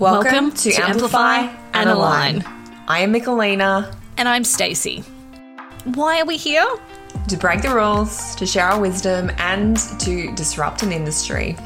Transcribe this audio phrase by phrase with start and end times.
[0.00, 1.90] Welcome, Welcome to, to Amplify, Amplify and.
[1.90, 2.44] Align.
[2.88, 5.04] I am Mikalena And I'm Stacey.
[5.84, 6.66] Why are we here?
[7.28, 11.56] to break the rules, to share our wisdom, and to disrupt an industry.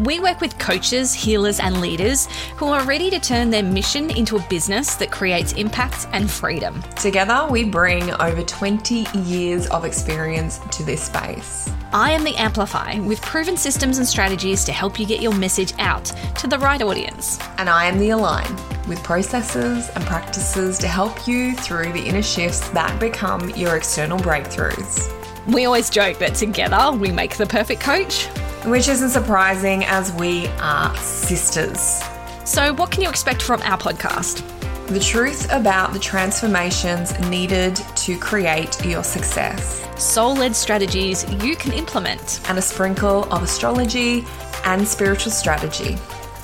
[0.00, 4.36] We work with coaches, healers, and leaders who are ready to turn their mission into
[4.36, 6.82] a business that creates impact and freedom.
[6.96, 11.70] Together, we bring over 20 years of experience to this space.
[11.92, 15.72] I am the Amplify with proven systems and strategies to help you get your message
[15.78, 16.04] out
[16.36, 17.38] to the right audience.
[17.56, 18.54] And I am the Align
[18.86, 24.18] with processes and practices to help you through the inner shifts that become your external
[24.18, 25.25] breakthroughs.
[25.48, 28.26] We always joke that together we make the perfect coach.
[28.64, 32.02] Which isn't surprising as we are sisters.
[32.44, 34.42] So, what can you expect from our podcast?
[34.88, 39.84] The truth about the transformations needed to create your success.
[39.96, 42.40] Soul led strategies you can implement.
[42.48, 44.24] and a sprinkle of astrology
[44.64, 45.96] and spiritual strategy.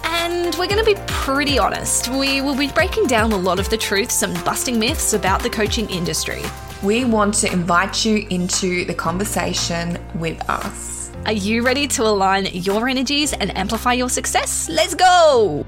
[0.05, 2.09] And we're going to be pretty honest.
[2.09, 5.50] We will be breaking down a lot of the truths and busting myths about the
[5.50, 6.42] coaching industry.
[6.83, 11.12] We want to invite you into the conversation with us.
[11.27, 14.69] Are you ready to align your energies and amplify your success?
[14.69, 15.64] Let's go!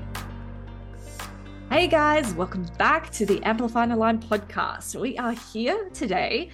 [1.70, 5.00] Hey guys, welcome back to the Amplify and Align podcast.
[5.00, 6.50] We are here today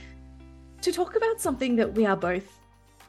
[0.83, 2.45] to talk about something that we are both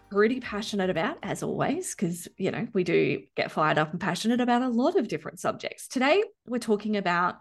[0.10, 4.40] pretty passionate about, as always, because, you know, we do get fired up and passionate
[4.40, 5.90] about a lot of different subjects.
[5.90, 7.40] Today, we're talking about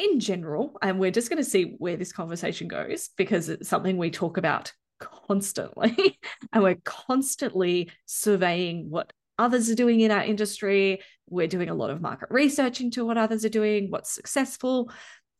[0.00, 3.98] in general, and we're just going to see where this conversation goes because it's something
[3.98, 6.18] we talk about constantly
[6.52, 11.00] and we're constantly surveying what others are doing in our industry.
[11.28, 14.90] We're doing a lot of market research into what others are doing, what's successful.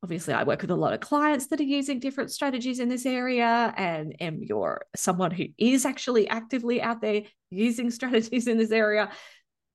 [0.02, 3.06] Obviously, I work with a lot of clients that are using different strategies in this
[3.06, 8.72] area, and am you're someone who is actually actively out there using strategies in this
[8.72, 9.10] area.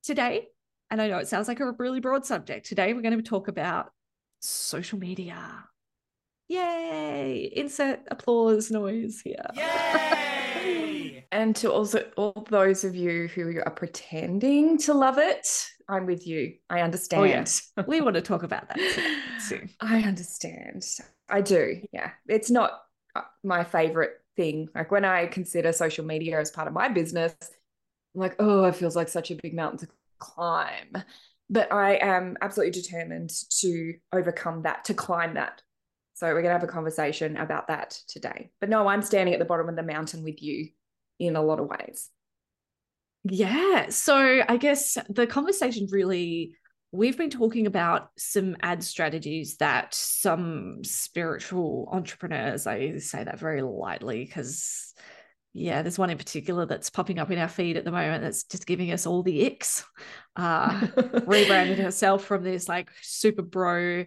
[0.03, 0.47] Today,
[0.91, 3.47] and I know it sounds like a really broad subject, today we're going to talk
[3.47, 3.91] about
[4.45, 5.65] social media.
[6.47, 7.51] Yay!
[7.55, 9.45] Insert applause noise here.
[9.55, 11.25] Yay!
[11.31, 15.47] and to also all those of you who are pretending to love it,
[15.89, 16.53] I'm with you.
[16.69, 17.21] I understand.
[17.21, 17.45] Oh, yeah.
[17.87, 19.17] we want to talk about that today,
[19.49, 19.67] too.
[19.81, 20.85] I understand.
[21.29, 21.81] I do.
[21.91, 22.11] Yeah.
[22.27, 22.71] It's not
[23.15, 24.69] uh, my favorite thing.
[24.75, 27.35] Like when I consider social media as part of my business,
[28.13, 29.87] I'm like, oh, it feels like such a big mountain to
[30.19, 31.03] climb.
[31.49, 35.61] But I am absolutely determined to overcome that, to climb that.
[36.15, 38.49] So we're going to have a conversation about that today.
[38.59, 40.69] But no, I'm standing at the bottom of the mountain with you
[41.19, 42.09] in a lot of ways.
[43.25, 43.89] Yeah.
[43.89, 46.55] So I guess the conversation really,
[46.91, 53.61] we've been talking about some ad strategies that some spiritual entrepreneurs, I say that very
[53.61, 54.93] lightly because,
[55.57, 58.43] yeah, there's one in particular that's popping up in our feed at the moment that's
[58.43, 59.85] just giving us all the icks.
[60.35, 60.87] Uh,
[61.25, 64.03] rebranded herself from this like super bro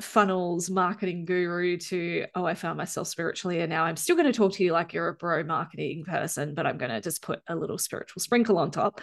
[0.00, 4.36] funnels marketing guru to oh i found myself spiritually and now i'm still going to
[4.36, 7.40] talk to you like you're a bro marketing person but i'm going to just put
[7.48, 9.00] a little spiritual sprinkle on top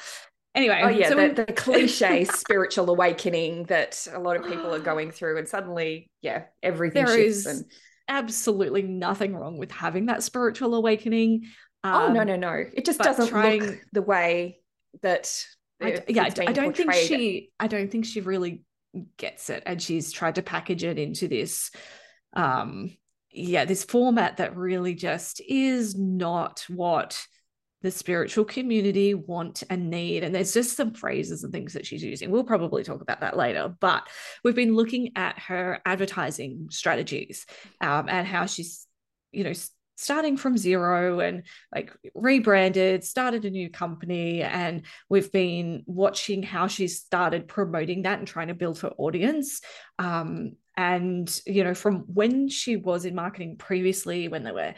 [0.54, 4.74] anyway Oh yeah, so the, we- the cliche spiritual awakening that a lot of people
[4.76, 7.40] are going through, and suddenly, yeah, everything there shifts.
[7.40, 7.66] is And
[8.08, 11.46] absolutely nothing wrong with having that spiritual awakening
[11.86, 14.60] oh no, Um, no, no, it just doesn't trying- look the way
[15.02, 15.46] that.
[15.82, 17.52] I, yeah, I I don't think she.
[17.60, 18.64] I don't think she really
[19.18, 21.70] gets it, and she's tried to package it into this,
[22.34, 22.96] um,
[23.30, 27.22] yeah, this format that really just is not what
[27.82, 30.24] the spiritual community want and need.
[30.24, 32.32] And there's just some phrases and things that she's using.
[32.32, 33.76] We'll probably talk about that later.
[33.80, 34.08] But
[34.44, 37.46] we've been looking at her advertising strategies
[37.82, 38.88] um, and how she's,
[39.32, 39.54] you know,
[39.96, 44.42] starting from zero and like rebranded, started a new company.
[44.42, 49.62] And we've been watching how she's started promoting that and trying to build her audience.
[49.98, 54.74] Um, and, you know, from when she was in marketing previously, when there were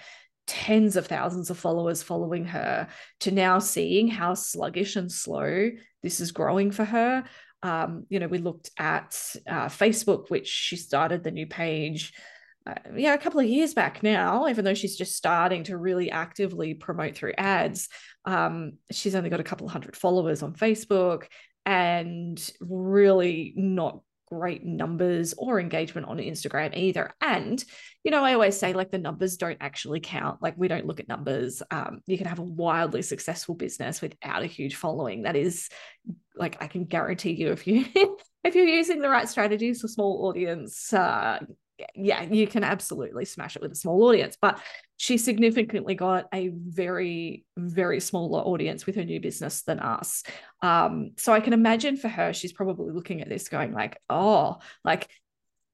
[0.45, 2.87] tens of thousands of followers following her,
[3.19, 5.71] to now seeing how sluggish and slow
[6.03, 7.23] this is growing for her.
[7.63, 12.13] Um, you know, we looked at uh, Facebook, which she started the new page
[12.67, 16.11] uh, yeah, a couple of years back now, even though she's just starting to really
[16.11, 17.87] actively promote through ads.
[18.25, 21.25] Um, she's only got a couple hundred followers on Facebook
[21.65, 27.13] and really not great numbers or engagement on Instagram either.
[27.21, 27.63] And,
[28.03, 30.41] you know, I always say like the numbers don't actually count.
[30.41, 31.63] Like we don't look at numbers.
[31.71, 35.21] Um, you can have a wildly successful business without a huge following.
[35.21, 35.69] That is
[36.35, 37.85] like I can guarantee you if you
[38.43, 41.39] if you're using the right strategies for small audience, uh,
[41.95, 44.37] yeah, you can absolutely smash it with a small audience.
[44.39, 44.59] But
[44.97, 50.23] she significantly got a very, very smaller audience with her new business than us.
[50.61, 54.57] Um, so I can imagine for her, she's probably looking at this going like, oh,
[54.83, 55.07] like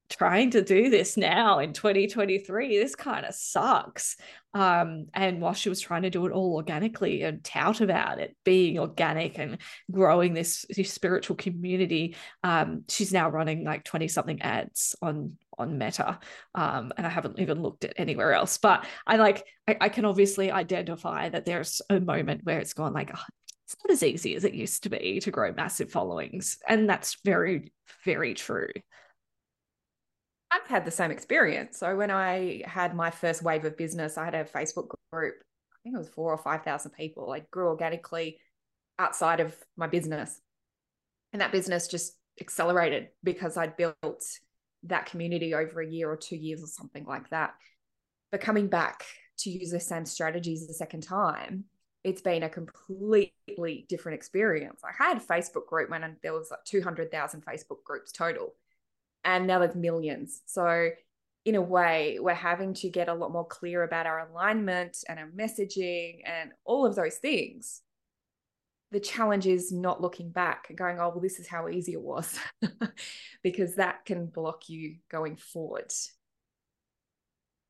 [0.09, 4.17] trying to do this now in 2023 this kind of sucks.
[4.53, 8.35] Um, and while she was trying to do it all organically and tout about it
[8.43, 9.57] being organic and
[9.89, 15.77] growing this, this spiritual community um, she's now running like 20 something ads on on
[15.77, 16.19] meta
[16.55, 18.57] um, and i haven't even looked at anywhere else.
[18.57, 22.93] But i like I, I, can obviously identify that there's a moment where it's gone
[22.93, 23.23] like oh,
[23.65, 26.57] it's not as easy as it used to be to grow massive followings.
[26.67, 27.71] And that's very
[28.03, 28.69] very true
[30.53, 31.79] I've had the same experience.
[31.79, 35.35] So when I had my first wave of business, I had a Facebook group.
[35.73, 37.31] I think it was four or five thousand people.
[37.31, 38.39] I grew organically
[38.99, 40.39] outside of my business,
[41.31, 44.23] and that business just accelerated because I'd built
[44.83, 47.55] that community over a year or two years or something like that.
[48.31, 49.03] But coming back
[49.39, 51.65] to use the same strategies the second time,
[52.03, 54.81] it's been a completely different experience.
[54.83, 58.53] I had a Facebook group when there was like 200,000 Facebook groups total
[59.23, 60.41] and now there's millions.
[60.45, 60.89] So
[61.45, 65.19] in a way, we're having to get a lot more clear about our alignment and
[65.19, 67.81] our messaging and all of those things.
[68.91, 72.01] The challenge is not looking back and going, oh, well, this is how easy it
[72.01, 72.39] was,
[73.43, 75.91] because that can block you going forward.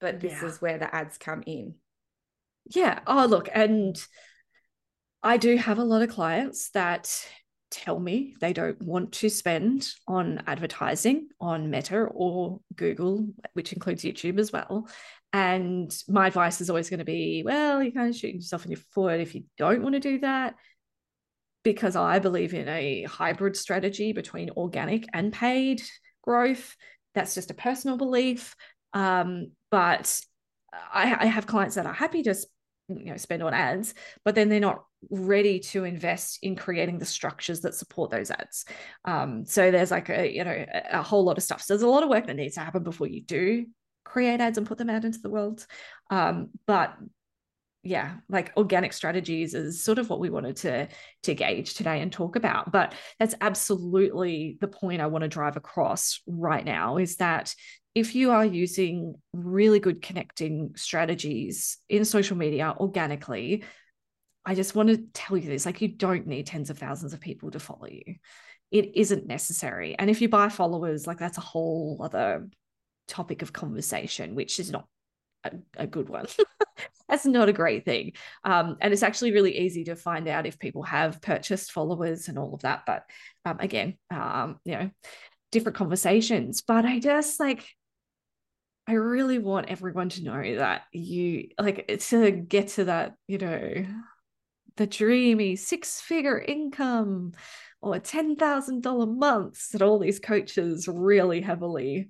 [0.01, 0.47] But this yeah.
[0.47, 1.75] is where the ads come in.
[2.65, 2.99] Yeah.
[3.07, 3.97] Oh, look, and
[5.23, 7.25] I do have a lot of clients that
[7.73, 14.03] tell me they don't want to spend on advertising on Meta or Google, which includes
[14.03, 14.87] YouTube as well.
[15.33, 18.71] And my advice is always going to be, well, you're kind of shooting yourself in
[18.71, 20.55] your foot if you don't want to do that.
[21.63, 25.81] Because I believe in a hybrid strategy between organic and paid
[26.21, 26.75] growth.
[27.15, 28.55] That's just a personal belief.
[28.93, 30.21] Um, but
[30.71, 32.35] I, I have clients that are happy to
[32.89, 33.93] you know spend on ads
[34.25, 38.65] but then they're not ready to invest in creating the structures that support those ads.
[39.05, 41.61] Um, so there's like a you know a, whole lot of stuff.
[41.61, 43.65] So there's a lot of work that needs to happen before you do
[44.03, 45.65] create ads and put them out into the world.
[46.09, 46.95] Um, but
[47.85, 50.87] yeah like organic strategies is sort of what we wanted to
[51.21, 52.71] to gauge today and talk about.
[52.71, 57.53] But that's absolutely the point i want to drive across right now is that
[57.95, 63.63] if you are using really good connecting strategies in social media organically,
[64.45, 67.21] I just want to tell you this like, you don't need tens of thousands of
[67.21, 68.15] people to follow you.
[68.71, 69.95] It isn't necessary.
[69.97, 72.47] And if you buy followers, like, that's a whole other
[73.07, 74.87] topic of conversation, which is not
[75.43, 76.25] a, a good one.
[77.09, 78.13] that's not a great thing.
[78.43, 82.39] Um, and it's actually really easy to find out if people have purchased followers and
[82.39, 82.83] all of that.
[82.85, 83.03] But
[83.45, 84.91] um, again, um, you know,
[85.51, 86.61] different conversations.
[86.61, 87.67] But I just like,
[88.87, 93.85] I really want everyone to know that you like to get to that, you know,
[94.77, 97.33] the dreamy six figure income
[97.81, 102.09] or $10,000 months that all these coaches really heavily,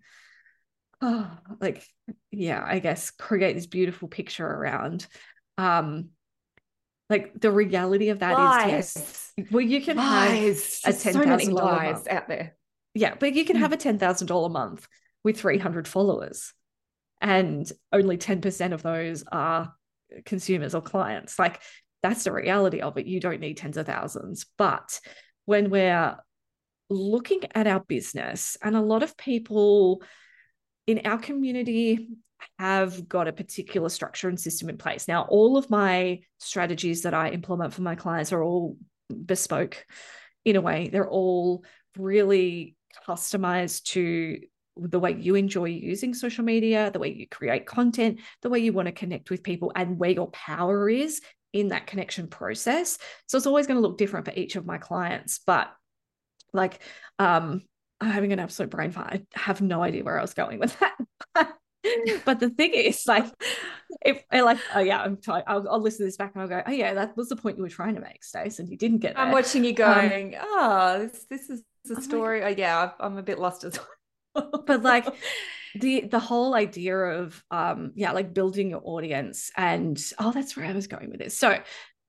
[1.02, 1.30] oh,
[1.60, 1.84] like,
[2.32, 5.08] yeah, I guess create this beautiful picture around.
[5.58, 6.10] Um,
[7.10, 8.96] like the reality of that lies.
[8.96, 10.82] is yes, well, you can lies.
[10.84, 12.56] have a ten thousand so lies out there.
[12.96, 14.88] Yeah, but you can have a ten thousand dollar month
[15.24, 16.54] with three hundred followers
[17.24, 19.74] and only 10% of those are
[20.26, 21.40] consumers or clients.
[21.40, 21.62] Like
[22.04, 23.08] that's the reality of it.
[23.08, 24.46] You don't need tens of thousands.
[24.58, 25.00] But
[25.46, 26.16] when we're
[26.90, 30.04] looking at our business, and a lot of people
[30.86, 32.10] in our community
[32.60, 35.08] have got a particular structure and system in place.
[35.08, 38.78] Now, all of my strategies that I implement for my clients are all
[39.26, 39.86] bespoke
[40.46, 41.64] in a way, they're all
[41.98, 42.76] really
[43.08, 44.40] customized to
[44.76, 48.74] the way you enjoy using social media, the way you create content, the way you
[48.74, 51.22] want to connect with people, and where your power is
[51.54, 52.98] in that connection process.
[53.28, 55.40] So it's always going to look different for each of my clients.
[55.46, 55.72] But
[56.52, 56.80] like,
[57.20, 57.62] um,
[58.02, 59.14] I'm having an absolute brain fart.
[59.14, 60.98] I have no idea where I was going with that.
[62.26, 63.26] but the thing is, like,
[64.04, 65.44] if like, oh yeah, I'm trying.
[65.48, 67.58] I'll, I'll, listen to this back and I'll go, oh yeah, that was the point
[67.58, 69.16] you were trying to make, Stace, and you didn't get.
[69.16, 69.24] There.
[69.24, 72.44] I'm watching you um, going, um, oh, this, this is the story.
[72.44, 73.88] Oh yeah, I'm a bit lost as well
[74.66, 75.06] but like
[75.76, 80.66] the the whole idea of um yeah like building your audience and oh that's where
[80.66, 81.38] i was going with this.
[81.38, 81.60] So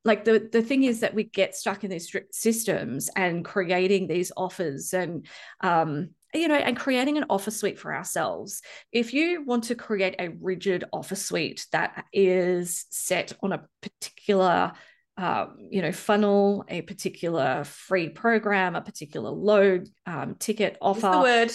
[0.05, 4.31] like the the thing is that we get stuck in these systems and creating these
[4.37, 5.27] offers and
[5.63, 8.61] um you know and creating an offer suite for ourselves.
[8.93, 14.73] If you want to create a rigid offer suite that is set on a particular
[15.17, 21.15] um, you know funnel a particular free program a particular load um, ticket offer Use
[21.15, 21.53] the word.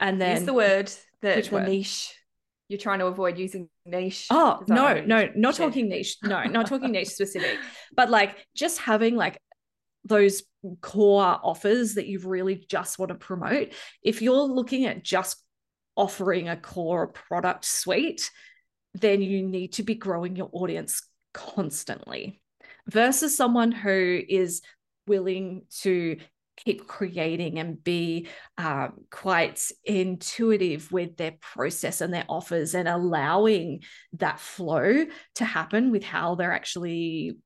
[0.00, 0.92] and then use the word.
[1.34, 2.14] The, the niche
[2.68, 6.16] you're trying to avoid using niche oh no no not talking niche.
[6.22, 7.58] No not talking niche specific
[7.94, 9.40] but like just having like
[10.04, 10.42] those
[10.80, 13.72] core offers that you really just want to promote.
[14.02, 15.42] If you're looking at just
[15.96, 18.30] offering a core product suite
[18.94, 21.02] then you need to be growing your audience
[21.34, 22.40] constantly
[22.88, 24.62] versus someone who is
[25.06, 26.16] willing to
[26.56, 33.82] keep creating and be um, quite intuitive with their process and their offers and allowing
[34.14, 37.36] that flow to happen with how they're actually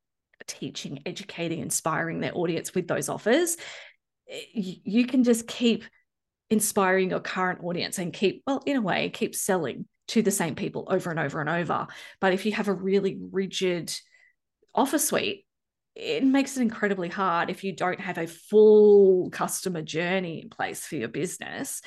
[0.47, 3.57] teaching, educating, inspiring their audience with those offers.
[4.53, 5.85] You can just keep
[6.51, 10.55] inspiring your current audience and keep, well, in a way, keep selling to the same
[10.55, 11.87] people over and over and over.
[12.21, 13.93] But if you have a really rigid
[14.75, 15.45] offer suite,
[16.01, 20.87] it makes it incredibly hard if you don't have a full customer journey in place
[20.87, 21.83] for your business.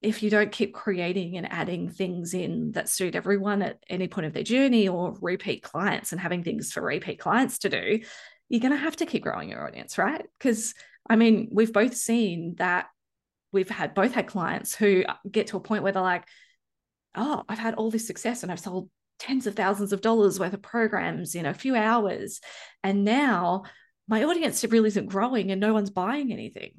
[0.00, 4.26] If you don't keep creating and adding things in that suit everyone at any point
[4.26, 8.00] of their journey or repeat clients and having things for repeat clients to do,
[8.48, 10.24] you're going to have to keep growing your audience, right?
[10.38, 10.74] Because
[11.08, 12.86] I mean, we've both seen that
[13.52, 16.24] we've had both had clients who get to a point where they're like,
[17.16, 18.88] oh, I've had all this success and I've sold
[19.20, 22.40] tens of thousands of dollars worth of programs in a few hours.
[22.82, 23.64] And now
[24.08, 26.72] my audience really isn't growing and no one's buying anything.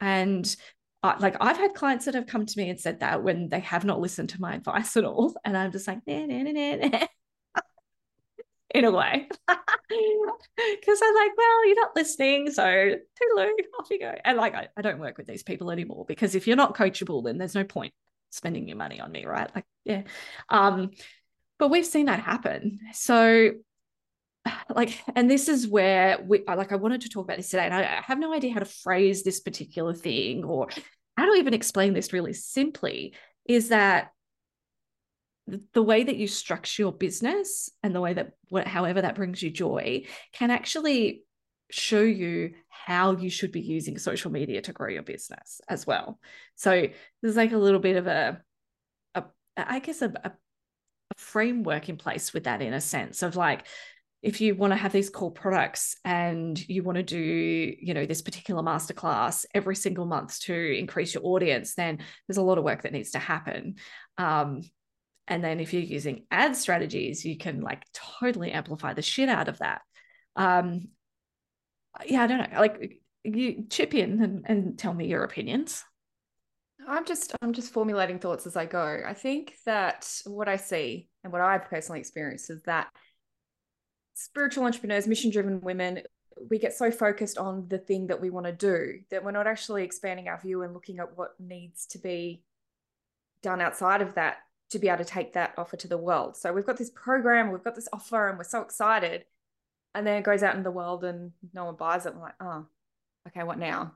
[0.00, 0.54] And
[1.02, 3.84] like I've had clients that have come to me and said that when they have
[3.84, 5.34] not listened to my advice at all.
[5.44, 7.06] And I'm just like, nah, nah, nah, nah.
[8.74, 9.28] in a way.
[10.56, 12.50] Because I'm like, well, you're not listening.
[12.50, 14.14] So toodaloo, off you go.
[14.24, 17.24] And like, I, I don't work with these people anymore because if you're not coachable,
[17.24, 17.92] then there's no point
[18.30, 19.50] spending your money on me, right?
[19.54, 20.02] Like, yeah.
[20.48, 20.90] Um,
[21.58, 22.80] but we've seen that happen.
[22.92, 23.52] So
[24.74, 27.74] like and this is where we like i wanted to talk about this today and
[27.74, 30.68] I, have no idea how to phrase this particular thing or
[31.16, 33.14] how to even explain this really simply
[33.46, 34.10] is that
[35.74, 38.32] the way that you structure your business and the way that
[38.66, 41.22] however that brings you joy can actually
[41.70, 46.18] show you how you should be using social media to grow your business as well
[46.54, 46.86] so
[47.22, 48.40] there's like a little bit of a,
[49.14, 49.24] a
[49.56, 50.32] I guess a, a
[51.10, 53.66] a framework in place with that in a sense of like
[54.22, 58.06] if you want to have these core products and you want to do you know
[58.06, 62.64] this particular masterclass every single month to increase your audience then there's a lot of
[62.64, 63.76] work that needs to happen.
[64.18, 64.62] Um,
[65.26, 69.48] and then if you're using ad strategies you can like totally amplify the shit out
[69.48, 69.82] of that.
[70.36, 70.88] Um,
[72.06, 75.84] yeah i don't know like you chip in and, and tell me your opinions
[76.86, 79.02] I'm just I'm just formulating thoughts as I go.
[79.06, 82.88] I think that what I see and what I've personally experienced is that
[84.14, 86.02] spiritual entrepreneurs, mission driven women,
[86.50, 89.46] we get so focused on the thing that we want to do that we're not
[89.46, 92.42] actually expanding our view and looking at what needs to be
[93.42, 94.38] done outside of that
[94.70, 96.36] to be able to take that offer to the world.
[96.36, 99.24] So we've got this program, we've got this offer, and we're so excited.
[99.94, 102.14] And then it goes out in the world and no one buys it.
[102.14, 102.66] I'm like, oh,
[103.28, 103.94] okay, what now?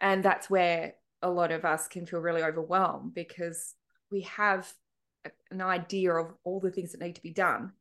[0.00, 3.74] And that's where a lot of us can feel really overwhelmed because
[4.10, 4.72] we have
[5.50, 7.72] an idea of all the things that need to be done.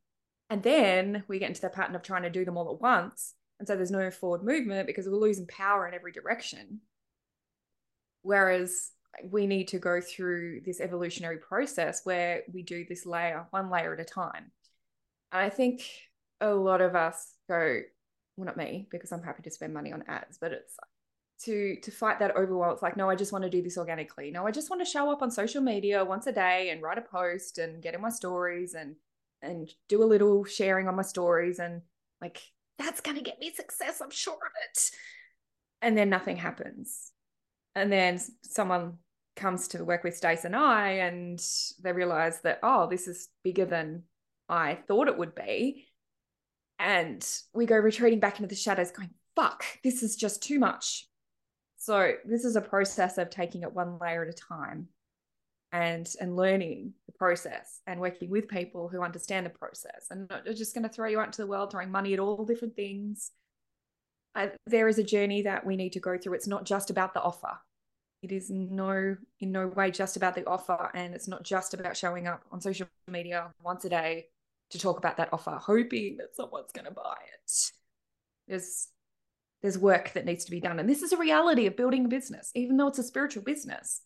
[0.50, 3.34] And then we get into the pattern of trying to do them all at once.
[3.60, 6.82] And so there's no forward movement because we're losing power in every direction.
[8.22, 8.91] Whereas
[9.24, 13.94] we need to go through this evolutionary process where we do this layer, one layer
[13.94, 14.51] at a time.
[15.32, 15.82] And I think
[16.39, 17.82] a lot of us go,
[18.36, 20.77] well, not me, because I'm happy to spend money on ads, but it's
[21.44, 22.74] to to fight that overwhelm.
[22.74, 24.32] It's like no i just want to do this organically.
[24.32, 26.98] No i just want to show up on social media once a day and write
[26.98, 28.96] a post and get in my stories and
[29.41, 31.60] and do a little sharing on my stories.
[31.60, 31.82] And
[32.22, 32.41] like
[32.79, 34.01] that's going to get me success.
[34.01, 34.91] I'm sure of it.
[35.82, 37.12] And then nothing happens.
[37.75, 38.98] And then someone
[39.36, 41.39] comes to work with Stace and I and
[41.84, 44.03] they realize that oh this is bigger than
[44.50, 45.86] I thought it would be.
[46.79, 51.08] And we go retreating back into the shadows going fuck this is just too much
[51.88, 54.89] so this is a process of taking it one layer at a time
[55.72, 60.46] and and learning the process and working with people who understand the process and not
[60.48, 63.32] just going to throw you out into the world throwing money at all different things.
[64.36, 66.34] I, there is a journey that we need to go through.
[66.34, 67.58] It's not just about the offer.
[68.22, 71.96] It is no in no way just about the offer and it's not just about
[71.96, 74.25] showing up on social media once a day
[74.72, 77.72] to talk about that offer hoping that someone's going to buy it.
[78.50, 78.89] There's
[79.61, 80.79] there's work that needs to be done.
[80.79, 84.01] And this is a reality of building a business, even though it's a spiritual business.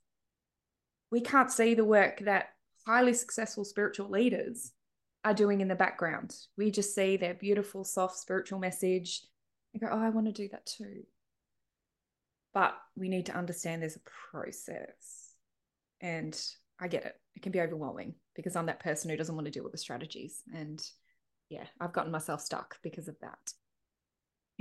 [1.11, 2.49] We can't see the work that
[2.85, 4.71] highly successful spiritual leaders
[5.23, 6.35] are doing in the background.
[6.57, 9.21] We just see their beautiful, soft spiritual message
[9.73, 11.03] and go, oh, I want to do that too.
[12.53, 15.33] But we need to understand there's a process.
[15.99, 16.39] And
[16.79, 17.15] I get it.
[17.35, 19.77] It can be overwhelming because I'm that person who doesn't want to deal with the
[19.77, 20.41] strategies.
[20.53, 20.81] And
[21.49, 23.53] yeah, I've gotten myself stuck because of that.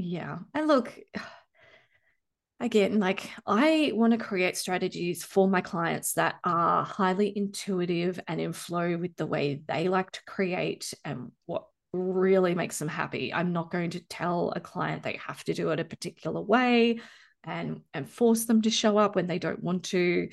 [0.00, 0.38] Yeah.
[0.54, 0.92] And look,
[2.61, 8.40] again, like I want to create strategies for my clients that are highly intuitive and
[8.40, 13.33] in flow with the way they like to create and what really makes them happy.
[13.33, 17.00] I'm not going to tell a client they have to do it a particular way
[17.42, 20.28] and and force them to show up when they don't want to.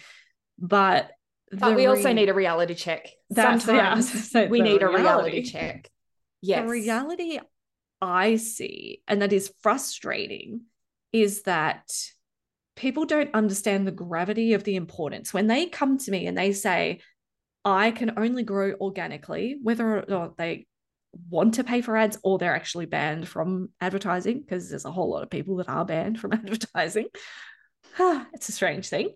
[0.60, 1.12] But
[1.52, 3.08] but we re- also need a reality check.
[3.34, 4.84] Sometimes yeah, we need reality.
[4.84, 5.90] a reality check.
[6.42, 6.64] Yes.
[6.64, 7.40] The reality
[8.02, 10.62] I see, and that is frustrating,
[11.12, 11.92] is that
[12.76, 15.34] people don't understand the gravity of the importance.
[15.34, 17.02] When they come to me and they say,
[17.66, 20.68] I can only grow organically, whether or not they
[21.30, 25.10] want to pay for ads or they're actually banned from advertising, because there's a whole
[25.10, 27.08] lot of people that are banned from advertising.
[28.00, 29.10] it's a strange thing.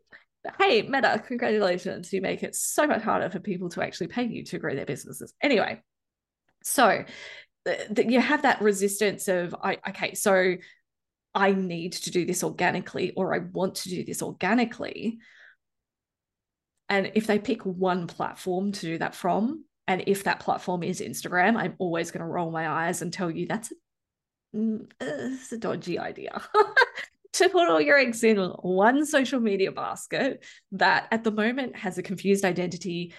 [0.44, 2.12] But hey, Meta, congratulations.
[2.12, 4.88] You make it so much harder for people to actually pay you to grow their
[4.88, 5.34] businesses.
[5.40, 5.82] Anyway,
[6.64, 7.06] so
[7.66, 10.56] th- you have that resistance of, I, okay, so
[11.34, 15.20] I need to do this organically or I want to do this organically.
[16.90, 21.02] And if they pick one platform to do that from, and if that platform is
[21.02, 25.52] Instagram, I'm always going to roll my eyes and tell you that's a, mm, it's
[25.52, 26.42] a dodgy idea.
[27.34, 31.98] to put all your eggs in one social media basket that at the moment has
[31.98, 33.14] a confused identity,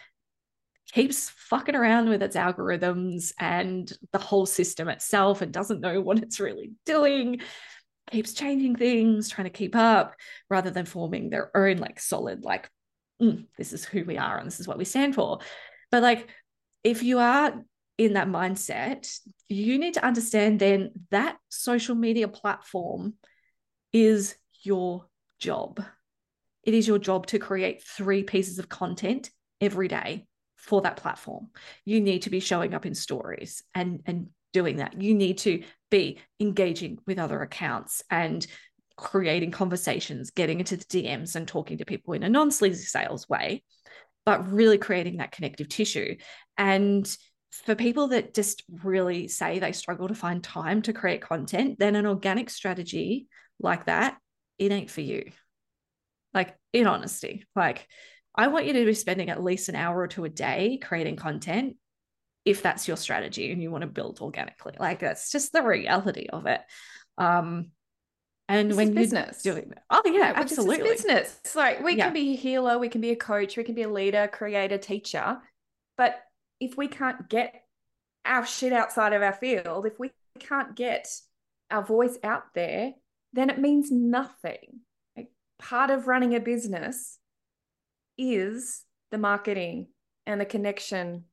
[0.93, 6.19] keeps fucking around with its algorithms and the whole system itself and doesn't know what
[6.19, 7.41] it's really doing,
[8.11, 10.15] keeps changing things, trying to keep up
[10.51, 12.71] rather than forming their own like solid, like,
[13.21, 15.39] mm, this is who we are and this is what we stand for.
[15.91, 16.29] But like,
[16.85, 17.55] if you are
[17.97, 19.19] in that mindset,
[19.49, 23.15] you need to understand then that social media platform
[23.95, 25.07] is your
[25.39, 25.83] job.
[26.65, 29.31] It is your job to create three pieces of content
[29.61, 30.27] every day
[30.63, 31.49] for that platform.
[31.85, 35.01] You need to be showing up in stories and, and doing that.
[35.01, 38.47] You need to be engaging with other accounts and
[38.97, 43.29] creating conversations, getting into the DMs and talking to people in a non sleazy sales
[43.29, 43.65] way,
[44.25, 46.15] but really creating that connective tissue.
[46.57, 47.05] And
[47.51, 51.97] for people that just really say they struggle to find time to create content, then
[51.97, 53.27] an organic strategy
[53.59, 54.17] like that,
[54.59, 55.25] it ain't for you.
[56.33, 57.87] Like, in honesty, like,
[58.35, 61.17] I want you to be spending at least an hour or two a day creating
[61.17, 61.77] content
[62.45, 64.75] if that's your strategy and you want to build organically.
[64.79, 66.61] Like, that's just the reality of it.
[67.19, 67.71] Um,
[68.49, 71.39] and this when business doing that, oh yeah, yeah absolutely business.
[71.45, 72.05] It's like we yeah.
[72.05, 74.79] can be a healer, we can be a coach, we can be a leader, creator,
[74.79, 75.39] teacher,
[75.97, 76.21] but
[76.61, 77.65] if we can't get
[78.25, 81.09] our shit outside of our field, if we can't get
[81.71, 82.93] our voice out there,
[83.33, 84.81] then it means nothing.
[85.17, 87.19] Like part of running a business
[88.19, 89.89] is the marketing
[90.27, 91.25] and the connection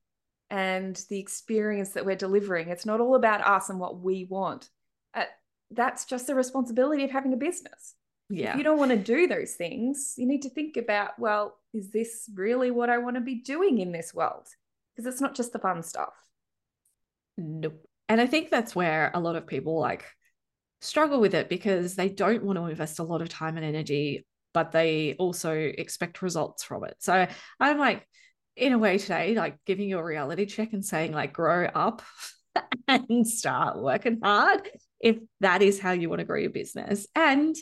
[0.49, 2.69] and the experience that we're delivering.
[2.69, 4.69] It's not all about us and what we want.
[5.13, 5.25] Uh,
[5.71, 7.95] that's just the responsibility of having a business.
[8.29, 8.51] Yeah.
[8.51, 11.91] If you don't want to do those things, you need to think about, well, is
[11.91, 14.47] this really what I want to be doing in this world?
[14.95, 16.13] Because it's not just the fun stuff.
[17.37, 17.81] Nope.
[18.07, 20.05] And I think that's where a lot of people like
[20.81, 24.25] struggle with it because they don't want to invest a lot of time and energy,
[24.53, 26.95] but they also expect results from it.
[26.99, 27.27] So
[27.59, 28.07] I'm like,
[28.55, 32.01] in a way today, like giving you a reality check and saying, like, grow up
[32.87, 37.07] and start working hard if that is how you want to grow your business.
[37.15, 37.55] And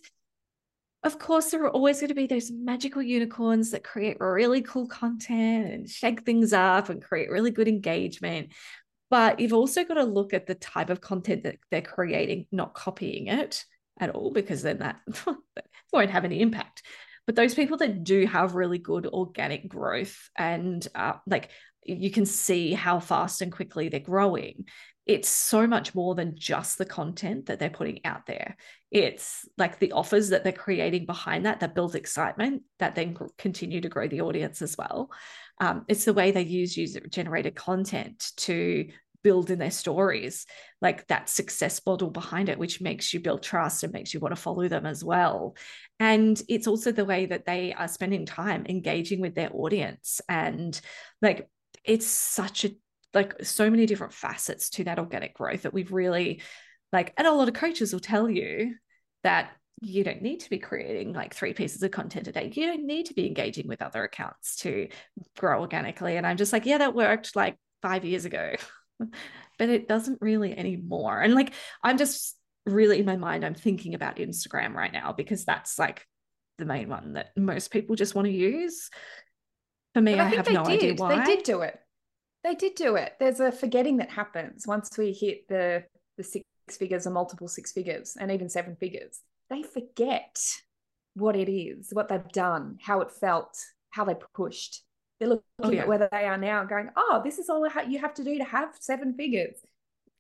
[1.04, 4.88] of course, there are always going to be those magical unicorns that create really cool
[4.88, 8.52] content and shake things up and create really good engagement.
[9.10, 12.74] But you've also got to look at the type of content that they're creating, not
[12.74, 13.64] copying it
[14.00, 14.98] at all, because then that
[15.92, 16.84] won't have any impact.
[17.26, 21.50] But those people that do have really good organic growth and uh, like
[21.84, 24.66] you can see how fast and quickly they're growing,
[25.06, 28.58] it's so much more than just the content that they're putting out there.
[28.92, 33.80] It's like the offers that they're creating behind that that builds excitement that then continue
[33.82, 35.10] to grow the audience as well.
[35.60, 38.90] Um, it's the way they use user generated content to
[39.24, 40.46] build in their stories,
[40.82, 44.36] like that success model behind it, which makes you build trust and makes you want
[44.36, 45.56] to follow them as well.
[46.00, 50.22] And it's also the way that they are spending time engaging with their audience.
[50.30, 50.80] And
[51.22, 51.50] like,
[51.84, 52.72] it's such a
[53.14, 56.42] like so many different facets to that organic growth that we've really
[56.92, 58.76] like and a lot of coaches will tell you
[59.24, 59.52] that
[59.82, 62.52] you don't need to be creating like three pieces of content a day.
[62.54, 64.88] You don't need to be engaging with other accounts to
[65.38, 66.18] grow organically.
[66.18, 68.56] And I'm just like, yeah, that worked like five years ago,
[69.00, 71.22] but it doesn't really anymore.
[71.22, 75.46] And like, I'm just really in my mind, I'm thinking about Instagram right now because
[75.46, 76.06] that's like
[76.58, 78.90] the main one that most people just want to use
[79.94, 80.74] For me, I, I have no did.
[80.74, 81.18] idea why.
[81.18, 81.80] They did do it.
[82.44, 83.14] They did do it.
[83.20, 85.84] There's a forgetting that happens once we hit the
[86.18, 89.22] the six figures or multiple six figures and even seven figures.
[89.50, 90.38] They forget
[91.14, 93.58] what it is, what they've done, how it felt,
[93.92, 94.84] how they pushed.
[95.20, 95.82] They're looking oh, yeah.
[95.82, 98.44] at whether they are now going, oh, this is all you have to do to
[98.44, 99.56] have seven figures.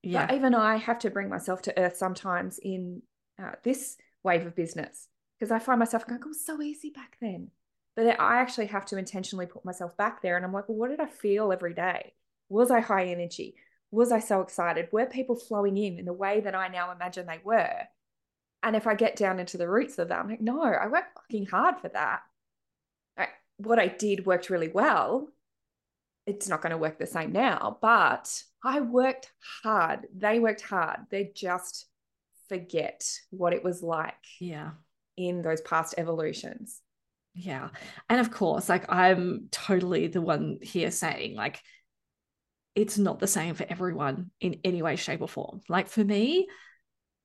[0.03, 0.25] Yeah.
[0.25, 3.01] But even I have to bring myself to earth sometimes in
[3.41, 5.07] uh, this wave of business
[5.37, 7.49] because I find myself going, oh, so easy back then.
[7.95, 10.35] But I actually have to intentionally put myself back there.
[10.35, 12.13] And I'm like, well, what did I feel every day?
[12.49, 13.55] Was I high energy?
[13.91, 14.89] Was I so excited?
[14.91, 17.79] Were people flowing in in the way that I now imagine they were?
[18.63, 21.15] And if I get down into the roots of that, I'm like, no, I worked
[21.15, 22.21] fucking hard for that.
[23.57, 25.27] What I did worked really well.
[26.25, 29.31] It's not going to work the same now, but I worked
[29.63, 30.07] hard.
[30.15, 30.99] They worked hard.
[31.09, 31.85] They just
[32.49, 34.13] forget what it was like.
[34.39, 34.71] Yeah.
[35.15, 36.81] In those past evolutions.
[37.33, 37.69] Yeah.
[38.09, 41.61] And of course, like I'm totally the one here saying, like,
[42.75, 45.61] it's not the same for everyone in any way, shape, or form.
[45.69, 46.47] Like for me,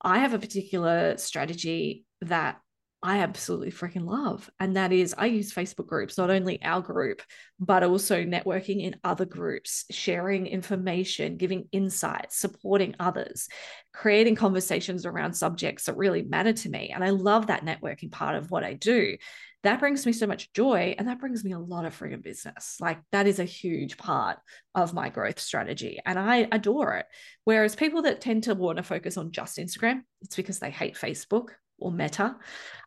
[0.00, 2.60] I have a particular strategy that
[3.04, 4.48] I absolutely freaking love.
[4.60, 7.20] And that is, I use Facebook groups, not only our group,
[7.58, 13.48] but also networking in other groups, sharing information, giving insights, supporting others,
[13.92, 16.92] creating conversations around subjects that really matter to me.
[16.94, 19.16] And I love that networking part of what I do.
[19.64, 22.76] That brings me so much joy and that brings me a lot of freaking business.
[22.80, 24.38] Like that is a huge part
[24.76, 27.06] of my growth strategy and I adore it.
[27.44, 30.94] Whereas people that tend to want to focus on just Instagram, it's because they hate
[30.94, 32.36] Facebook or Meta.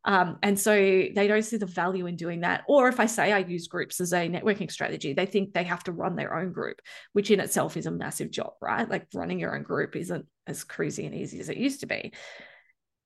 [0.03, 2.63] Um, and so they don't see the value in doing that.
[2.67, 5.83] Or if I say I use groups as a networking strategy, they think they have
[5.85, 6.79] to run their own group,
[7.13, 8.89] which in itself is a massive job, right?
[8.89, 12.13] Like running your own group isn't as crazy and easy as it used to be.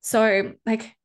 [0.01, 0.95] So, like,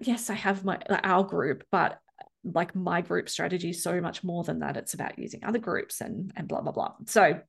[0.00, 1.98] yes, I have my our group, but
[2.44, 4.76] like my group strategy is so much more than that.
[4.76, 6.94] It's about using other groups and and blah blah blah.
[7.06, 7.40] So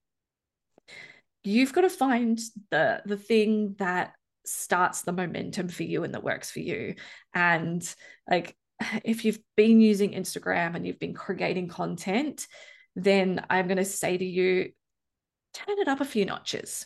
[1.43, 2.39] you've got to find
[2.71, 4.13] the the thing that
[4.49, 6.95] starts the momentum for you and that works for you.
[7.33, 7.83] And
[8.29, 8.55] like
[9.03, 12.47] if you've been using Instagram and you've been creating content,
[12.95, 14.71] then I'm going to say to you,
[15.53, 16.85] turn it up a few notches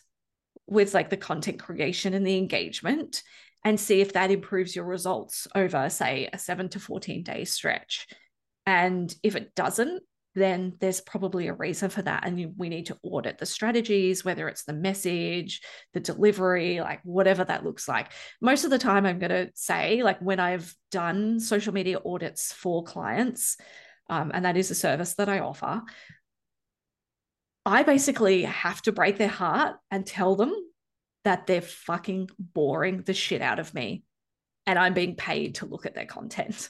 [0.68, 3.22] with like the content creation and the engagement
[3.66, 8.08] and see if that improves your results over, say, a seven to 14 day stretch.
[8.66, 10.04] And if it doesn't,
[10.36, 12.26] then there's probably a reason for that.
[12.26, 15.62] And you, we need to audit the strategies, whether it's the message,
[15.94, 18.12] the delivery, like whatever that looks like.
[18.42, 22.52] Most of the time, I'm going to say, like when I've done social media audits
[22.52, 23.58] for clients,
[24.10, 25.82] um, and that is a service that I offer,
[27.66, 30.54] I basically have to break their heart and tell them
[31.24, 34.04] that they're fucking boring the shit out of me
[34.66, 36.70] and I'm being paid to look at their content.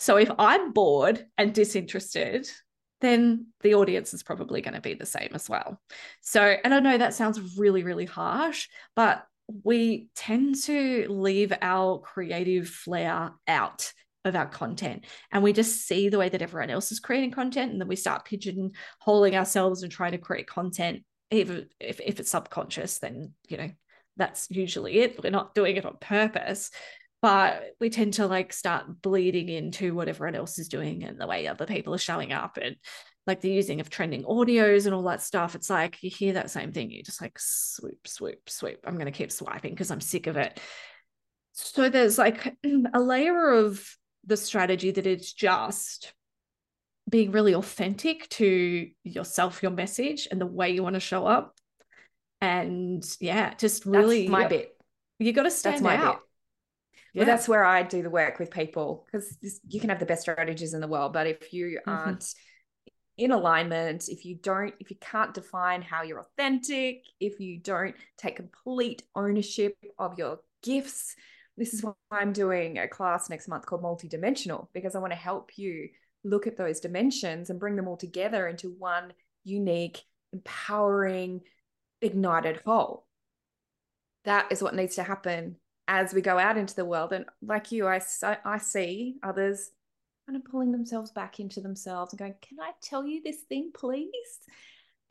[0.00, 2.48] So if I'm bored and disinterested,
[3.00, 5.80] then the audience is probably going to be the same as well.
[6.22, 9.24] So, and I know that sounds really, really harsh, but
[9.64, 13.92] we tend to leave our creative flair out
[14.24, 17.72] of our content and we just see the way that everyone else is creating content
[17.72, 22.30] and then we start pigeonholing ourselves and trying to create content even if, if it's
[22.30, 23.70] subconscious then you know
[24.18, 26.70] that's usually it we're not doing it on purpose
[27.22, 31.26] but we tend to like start bleeding into what everyone else is doing and the
[31.26, 32.76] way other people are showing up and
[33.26, 35.54] like the using of trending audios and all that stuff.
[35.54, 38.80] It's like you hear that same thing you just like swoop swoop swoop.
[38.84, 40.58] I'm going to keep swiping because i'm sick of it.
[41.52, 42.56] So there's like
[42.94, 43.84] a layer of
[44.24, 46.14] the strategy that is just
[47.08, 51.54] being really authentic to yourself your message and the way you want to show up.
[52.40, 54.74] And yeah just really that's my bit.
[55.18, 56.14] you got to stand that's my out.
[56.14, 56.29] bit
[57.12, 57.20] yeah.
[57.20, 60.22] Well, that's where I do the work with people because you can have the best
[60.22, 61.90] strategies in the world, but if you mm-hmm.
[61.90, 62.34] aren't
[63.18, 67.94] in alignment, if you don't, if you can't define how you're authentic, if you don't
[68.16, 71.16] take complete ownership of your gifts,
[71.56, 75.18] this is why I'm doing a class next month called Multidimensional because I want to
[75.18, 75.88] help you
[76.24, 79.12] look at those dimensions and bring them all together into one
[79.44, 80.00] unique,
[80.32, 81.40] empowering,
[82.00, 83.06] ignited whole.
[84.24, 85.56] That is what needs to happen
[85.92, 88.00] as we go out into the world and like you i
[88.44, 89.72] i see others
[90.24, 93.70] kind of pulling themselves back into themselves and going can i tell you this thing
[93.74, 94.38] please?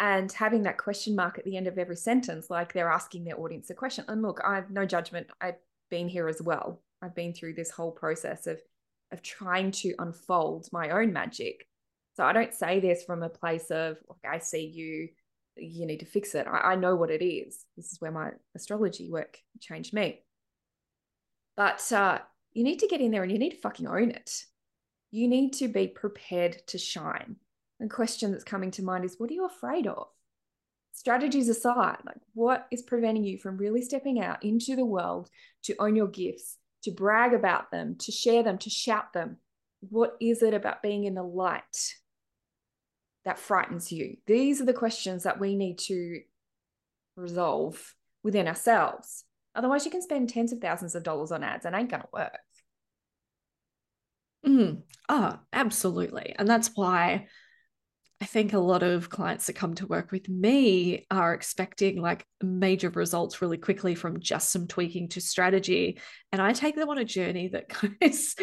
[0.01, 3.37] And having that question mark at the end of every sentence like they're asking their
[3.37, 4.05] audience a question.
[4.07, 5.27] And look i've no judgment.
[5.41, 5.59] I've
[5.91, 6.81] been here as well.
[7.01, 8.61] I've been through this whole process of
[9.11, 11.67] of trying to unfold my own magic.
[12.15, 15.09] So i don't say this from a place of like i see you.
[15.57, 16.47] You need to fix it.
[16.47, 17.65] I, I know what it is.
[17.75, 20.21] This is where my astrology work changed me
[21.59, 22.19] but uh,
[22.53, 24.45] you need to get in there and you need to fucking own it.
[25.11, 27.35] You need to be prepared to shine.
[27.81, 30.07] the question that's coming to mind is what are you afraid of?
[30.93, 35.29] Strategies aside, like what is preventing you from really stepping out into the world
[35.63, 39.35] to own your gifts, to brag about them, to share them, to shout them?
[39.81, 41.93] What is it about being in the light
[43.25, 44.15] that frightens you?
[44.27, 46.21] These are the questions that we need to
[47.17, 49.25] resolve within ourselves.
[49.55, 52.09] Otherwise, you can spend tens of thousands of dollars on ads and ain't going to
[52.13, 52.39] work.
[54.45, 54.83] Mm.
[55.09, 56.35] Oh, absolutely.
[56.37, 57.27] And that's why
[58.21, 62.25] I think a lot of clients that come to work with me are expecting like
[62.41, 65.99] major results really quickly from just some tweaking to strategy.
[66.31, 67.69] And I take them on a journey that
[68.01, 68.35] goes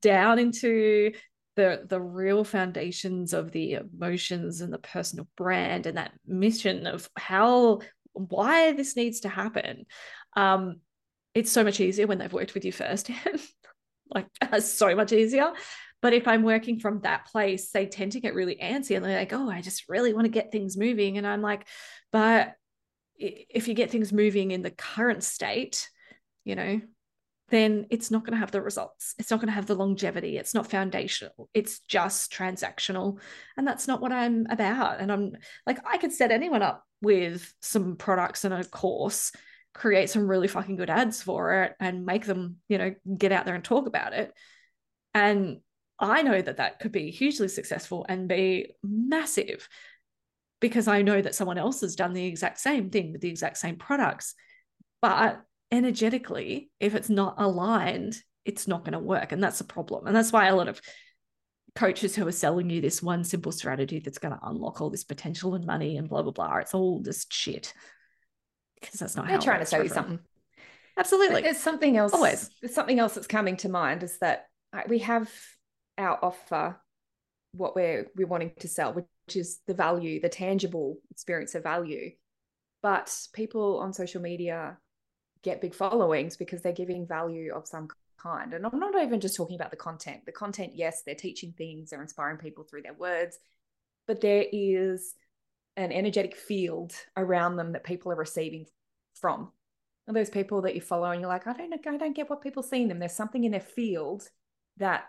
[0.00, 1.12] down into
[1.56, 7.08] the the real foundations of the emotions and the personal brand and that mission of
[7.16, 7.80] how
[8.14, 9.84] why this needs to happen.
[10.36, 10.80] Um,
[11.34, 13.10] it's so much easier when they've worked with you first.
[14.14, 14.26] like
[14.60, 15.52] so much easier.
[16.00, 19.18] But if I'm working from that place, they tend to get really antsy and they're
[19.18, 21.16] like, oh, I just really want to get things moving.
[21.16, 21.66] And I'm like,
[22.12, 22.54] but
[23.16, 25.88] if you get things moving in the current state,
[26.44, 26.80] you know,
[27.48, 29.14] then it's not going to have the results.
[29.18, 30.36] It's not going to have the longevity.
[30.36, 31.48] It's not foundational.
[31.54, 33.18] It's just transactional.
[33.56, 35.00] And that's not what I'm about.
[35.00, 35.32] And I'm
[35.66, 39.32] like, I could set anyone up with some products and a course,
[39.74, 43.44] create some really fucking good ads for it and make them, you know, get out
[43.44, 44.32] there and talk about it.
[45.12, 45.58] And
[45.98, 49.68] I know that that could be hugely successful and be massive
[50.60, 53.58] because I know that someone else has done the exact same thing with the exact
[53.58, 54.34] same products.
[55.02, 59.32] But energetically, if it's not aligned, it's not going to work.
[59.32, 60.06] And that's a problem.
[60.06, 60.80] And that's why a lot of
[61.74, 65.04] coaches who are selling you this one simple strategy that's going to unlock all this
[65.04, 67.74] potential and money and blah, blah, blah, it's all just shit.
[68.84, 70.18] Because that's not They're trying to sell you something.
[70.96, 71.36] Absolutely.
[71.36, 72.12] But there's something else.
[72.12, 72.50] Always.
[72.60, 74.46] There's something else that's coming to mind is that
[74.88, 75.30] we have
[75.98, 76.76] our offer
[77.52, 82.10] what we're we're wanting to sell which is the value the tangible experience of value
[82.82, 84.76] but people on social media
[85.42, 87.88] get big followings because they're giving value of some
[88.20, 91.54] kind and i'm not even just talking about the content the content yes they're teaching
[91.56, 93.38] things they're inspiring people through their words
[94.06, 95.14] but there is
[95.76, 98.66] an energetic field around them that people are receiving
[99.14, 99.50] from
[100.06, 102.28] and those people that you follow and you're like i don't know i don't get
[102.30, 104.28] what people see in them there's something in their field
[104.76, 105.04] that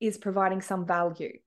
[0.00, 1.38] is providing some value.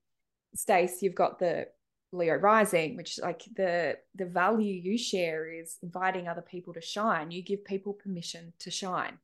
[0.54, 1.66] Stace, you've got the
[2.12, 7.30] Leo rising, which like the the value you share is inviting other people to shine.
[7.30, 9.18] You give people permission to shine.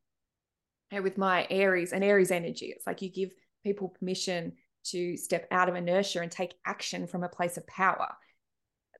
[0.90, 3.30] And with my Aries and Aries energy, it's like you give
[3.62, 8.08] people permission to step out of inertia and take action from a place of power.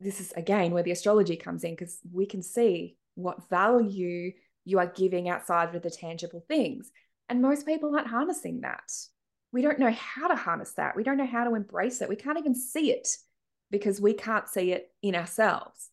[0.01, 4.33] This is again where the astrology comes in because we can see what value
[4.65, 6.91] you are giving outside of the tangible things.
[7.29, 8.91] And most people aren't harnessing that
[9.53, 10.97] we don't know how to harness that.
[10.97, 12.09] We don't know how to embrace it.
[12.09, 13.09] We can't even see it
[13.71, 15.91] because we can't see it in ourselves.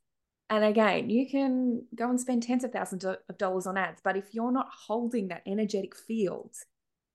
[0.49, 4.15] And again, you can go and spend tens of thousands of dollars on ads, but
[4.15, 6.53] if you're not holding that energetic field,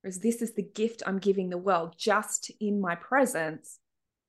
[0.00, 3.79] whereas this is the gift I'm giving the world just in my presence,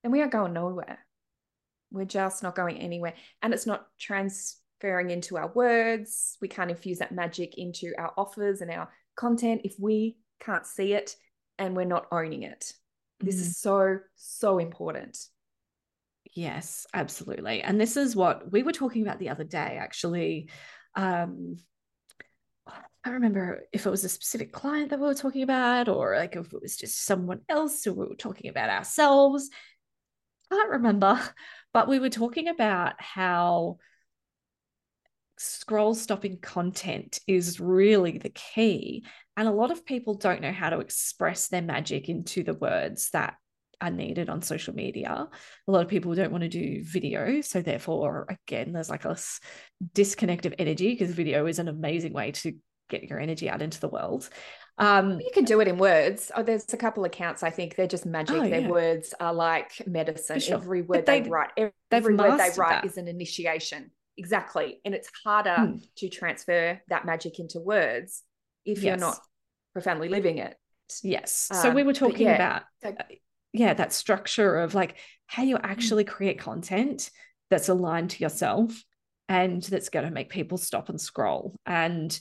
[0.03, 0.99] then we are going nowhere.
[1.91, 3.13] We're just not going anywhere.
[3.41, 6.37] And it's not transferring into our words.
[6.41, 10.93] We can't infuse that magic into our offers and our content if we can't see
[10.93, 11.15] it
[11.57, 12.73] and we're not owning it.
[13.19, 13.41] This mm-hmm.
[13.43, 15.17] is so, so important.
[16.33, 17.61] Yes, absolutely.
[17.61, 20.49] And this is what we were talking about the other day, actually.
[20.95, 21.57] Um,
[23.03, 26.35] I remember if it was a specific client that we were talking about, or like
[26.35, 29.49] if it was just someone else who we were talking about ourselves.
[30.51, 31.19] I can't remember,
[31.73, 33.77] but we were talking about how
[35.37, 39.05] scroll stopping content is really the key.
[39.35, 43.09] And a lot of people don't know how to express their magic into the words
[43.11, 43.35] that
[43.81, 45.27] are needed on social media.
[45.67, 47.41] A lot of people don't want to do video.
[47.41, 49.17] So, therefore, again, there's like a
[49.93, 52.53] disconnect of energy because video is an amazing way to
[52.89, 54.29] get your energy out into the world.
[54.77, 56.31] Um, you can do it in words.
[56.35, 57.43] Oh, there's a couple accounts.
[57.43, 58.35] I think they're just magic.
[58.35, 60.39] Oh, Their words are like medicine.
[60.39, 60.55] Sure.
[60.55, 62.85] Every word they, they, write, every, every word they write that.
[62.85, 63.91] is an initiation.
[64.17, 64.79] Exactly.
[64.85, 65.75] And it's harder hmm.
[65.97, 68.23] to transfer that magic into words
[68.65, 68.83] if yes.
[68.83, 69.19] you're not
[69.73, 70.55] profoundly living it.
[71.03, 71.49] Yes.
[71.51, 73.03] Um, so we were talking yeah, about, so- uh,
[73.53, 75.65] yeah, that structure of like how you hmm.
[75.65, 77.09] actually create content
[77.49, 78.83] that's aligned to yourself
[79.29, 81.55] and that's going to make people stop and scroll.
[81.65, 82.17] And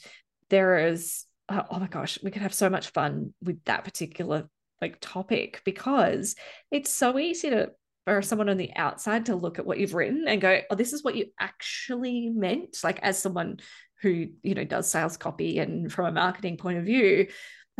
[0.48, 4.48] there is, oh, oh my gosh, we could have so much fun with that particular
[4.80, 6.36] like topic because
[6.70, 7.70] it's so easy to
[8.06, 10.92] for someone on the outside to look at what you've written and go, oh, this
[10.92, 12.78] is what you actually meant.
[12.82, 13.58] Like as someone
[14.00, 17.26] who, you know, does sales copy and from a marketing point of view,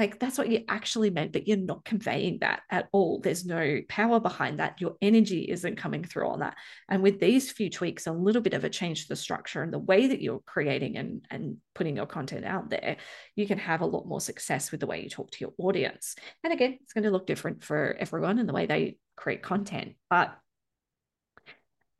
[0.01, 3.21] like that's what you actually meant, but you're not conveying that at all.
[3.21, 4.81] There's no power behind that.
[4.81, 6.57] Your energy isn't coming through on that.
[6.89, 9.71] And with these few tweaks, a little bit of a change to the structure and
[9.71, 12.97] the way that you're creating and, and putting your content out there,
[13.37, 16.17] you can have a lot more success with the way you talk to your audience.
[16.43, 19.97] And again, it's going to look different for everyone and the way they create content.
[20.09, 20.35] But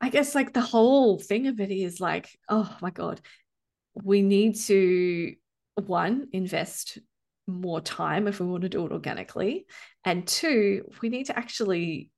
[0.01, 3.21] I guess like the whole thing of it is like, oh my God,
[3.93, 5.35] we need to
[5.75, 6.97] one invest
[7.47, 9.65] more time if we want to do it organically.
[10.05, 12.09] And two, we need to actually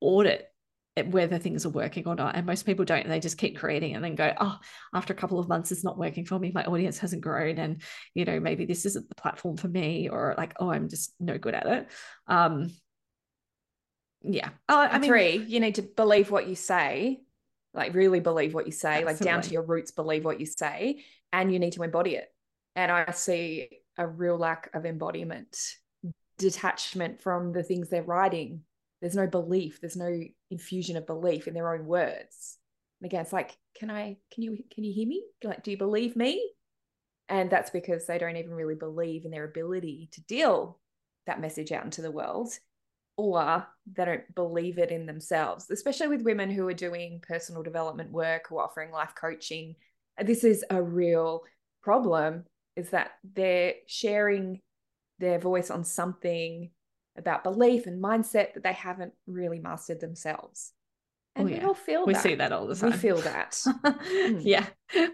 [0.00, 0.46] audit
[1.06, 2.34] whether things are working or not.
[2.34, 3.08] And most people don't.
[3.08, 4.58] They just keep creating and then go, oh,
[4.92, 6.50] after a couple of months, it's not working for me.
[6.52, 7.58] My audience hasn't grown.
[7.58, 7.82] And,
[8.14, 11.38] you know, maybe this isn't the platform for me, or like, oh, I'm just no
[11.38, 11.88] good at it.
[12.26, 12.70] Um,
[14.22, 14.48] yeah.
[14.68, 17.20] Oh, I mean, three, you need to believe what you say,
[17.74, 19.12] like really believe what you say, absolutely.
[19.12, 22.26] like down to your roots, believe what you say, and you need to embody it.
[22.74, 25.56] And I see a real lack of embodiment,
[26.38, 28.62] detachment from the things they're writing.
[29.00, 32.56] There's no belief, there's no infusion of belief in their own words.
[33.00, 35.22] And again, it's like, can I, can you, can you hear me?
[35.44, 36.52] Like, do you believe me?
[37.28, 40.78] And that's because they don't even really believe in their ability to deal
[41.26, 42.50] that message out into the world
[43.18, 48.12] or they don't believe it in themselves, especially with women who are doing personal development
[48.12, 49.74] work, are offering life coaching.
[50.24, 51.42] This is a real
[51.82, 52.44] problem
[52.78, 54.60] is that they're sharing
[55.18, 56.70] their voice on something
[57.16, 60.72] about belief and mindset that they haven't really mastered themselves.
[61.34, 61.58] And oh, yeah.
[61.58, 62.22] we all feel that we that.
[62.22, 62.92] see that all the time.
[62.92, 63.50] We feel that.
[63.52, 64.40] mm.
[64.44, 64.66] Yeah,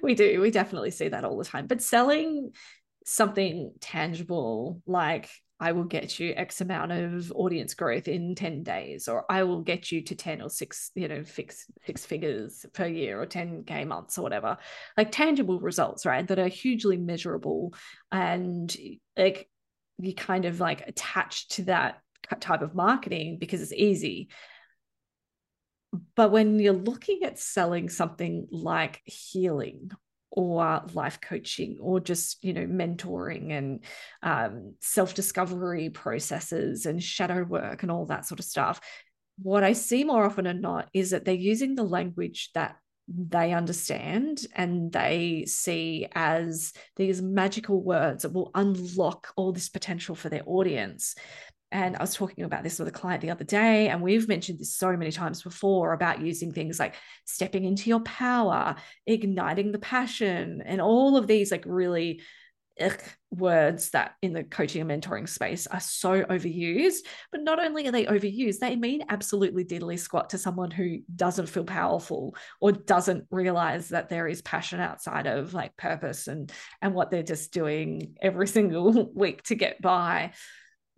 [0.03, 0.40] we do.
[0.40, 1.66] We definitely see that all the time.
[1.66, 2.50] But selling
[3.07, 9.06] something tangible like I will get you X amount of audience growth in 10 days,
[9.08, 12.86] or I will get you to 10 or six, you know, fix six figures per
[12.86, 14.56] year or 10K months or whatever.
[14.96, 16.26] Like tangible results, right?
[16.26, 17.74] That are hugely measurable
[18.10, 18.74] and
[19.16, 19.48] like
[19.98, 22.00] you kind of like attached to that
[22.40, 24.28] type of marketing because it's easy.
[26.16, 29.92] But when you're looking at selling something like healing
[30.37, 33.85] or life coaching or just you know mentoring and
[34.23, 38.81] um, self-discovery processes and shadow work and all that sort of stuff.
[39.42, 42.77] What i see more often than not is that they're using the language that
[43.09, 50.14] they understand and they see as these magical words that will unlock all this potential
[50.14, 51.14] for their audience
[51.70, 54.59] and I was talking about this with a client the other day, and we've mentioned
[54.59, 59.79] this so many times before about using things like stepping into your power, igniting the
[59.79, 62.20] passion, and all of these like really
[62.81, 63.00] ugh,
[63.31, 67.00] words that in the coaching and mentoring space are so overused.
[67.33, 71.48] But not only are they overused, they mean absolutely diddly squat to someone who doesn't
[71.48, 76.94] feel powerful or doesn't realize that there is passion outside of like purpose and and
[76.94, 80.33] what they're just doing every single week to get by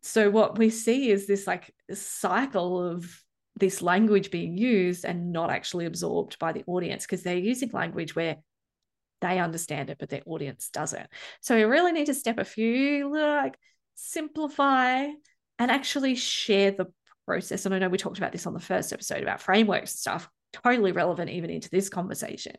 [0.06, 3.22] so what we see is this like cycle of
[3.58, 8.14] this language being used and not actually absorbed by the audience because they're using language
[8.14, 8.36] where
[9.20, 11.08] they understand it but their audience doesn't.
[11.40, 13.58] So we really need to step a few like
[13.94, 15.06] simplify
[15.58, 16.86] and actually share the
[17.26, 17.66] process.
[17.66, 20.28] And i know we talked about this on the first episode about frameworks and stuff
[20.52, 22.54] totally relevant even into this conversation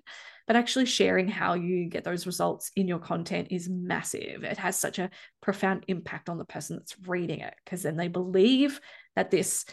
[0.47, 4.45] but actually sharing how you get those results in your content is massive.
[4.45, 5.09] It has such a
[5.41, 8.79] profound impact on the person that's reading it because then they believe
[9.17, 9.65] that this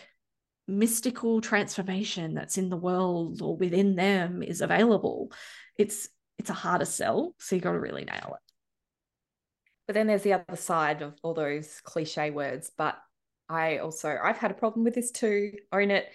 [0.66, 5.31] mystical transformation that's in the world or within them is available.
[5.79, 8.53] It's it's a harder sell, so you got to really nail it.
[9.87, 12.72] But then there's the other side of all those cliche words.
[12.77, 12.98] But
[13.48, 15.53] I also I've had a problem with this too.
[15.70, 16.09] Own it,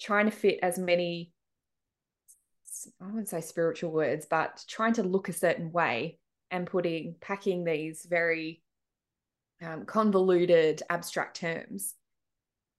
[0.00, 1.32] trying to fit as many
[3.00, 6.18] I wouldn't say spiritual words, but trying to look a certain way
[6.50, 8.62] and putting packing these very
[9.62, 11.94] um, convoluted abstract terms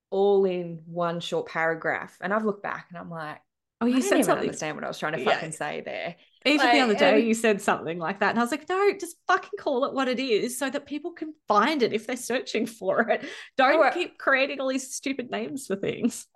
[0.09, 2.17] all in one short paragraph.
[2.21, 3.39] And I've looked back and I'm like,
[3.79, 4.47] oh, you said something.
[4.47, 5.55] Understand what I was trying to fucking yeah.
[5.55, 6.15] say there.
[6.45, 8.91] Even like, the other day, you said something like that, and I was like, no,
[8.99, 12.15] just fucking call it what it is, so that people can find it if they're
[12.15, 13.23] searching for it.
[13.57, 16.27] Don't oh, keep creating all these stupid names for things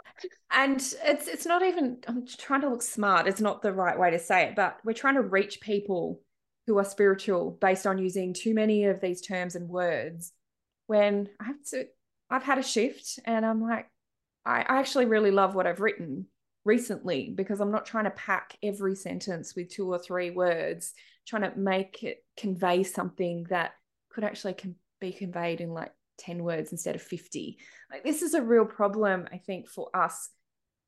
[0.51, 4.11] and it's it's not even i'm trying to look smart it's not the right way
[4.11, 6.21] to say it but we're trying to reach people
[6.67, 10.32] who are spiritual based on using too many of these terms and words
[10.88, 11.86] when i have to
[12.30, 13.89] i've had a shift and i'm like
[14.45, 16.27] i, I actually really love what i've written
[16.66, 20.93] recently because i'm not trying to pack every sentence with two or three words
[21.26, 23.74] trying to make it convey something that
[24.09, 27.57] could actually can be conveyed in like 10 words instead of 50.
[27.91, 30.30] Like this is a real problem, I think, for us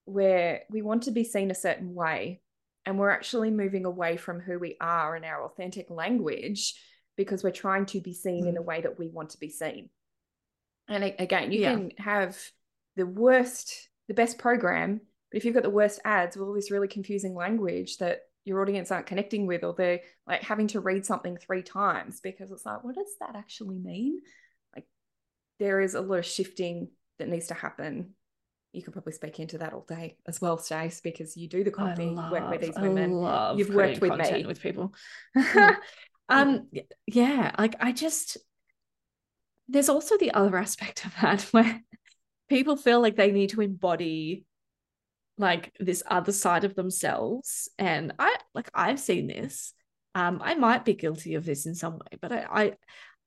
[0.06, 2.42] where we want to be seen a certain way
[2.86, 6.76] and we're actually moving away from who we are in our authentic language
[7.18, 8.50] because we're trying to be seen mm.
[8.50, 9.90] in a way that we want to be seen.
[10.88, 11.74] And again, you yeah.
[11.74, 12.38] can have
[12.96, 15.02] the worst, the best program,
[15.32, 18.62] but if you've got the worst ads with all this really confusing language that your
[18.62, 22.66] audience aren't connecting with, or they're like having to read something three times because it's
[22.66, 24.22] like, what does that actually mean?
[24.74, 24.86] Like,
[25.60, 28.14] there is a lot of shifting that needs to happen.
[28.72, 31.72] You could probably speak into that all day as well, Stace, because you do the
[31.72, 33.12] copy, love, work with these women.
[33.58, 34.94] You've worked with me with people.
[36.30, 36.68] um,
[37.06, 38.38] yeah, like I just
[39.68, 41.82] there's also the other aspect of that where
[42.50, 44.46] people feel like they need to embody
[45.38, 49.74] like this other side of themselves and i like i've seen this.
[50.16, 52.74] Um i might be guilty of this in some way but i, I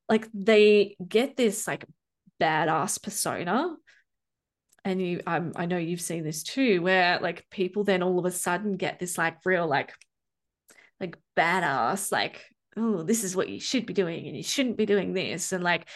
[0.09, 1.85] like they get this like
[2.41, 3.77] badass persona
[4.85, 8.25] and you um, i know you've seen this too where like people then all of
[8.25, 9.93] a sudden get this like real like
[10.99, 12.45] like badass like
[12.77, 15.63] oh this is what you should be doing and you shouldn't be doing this and
[15.63, 15.89] like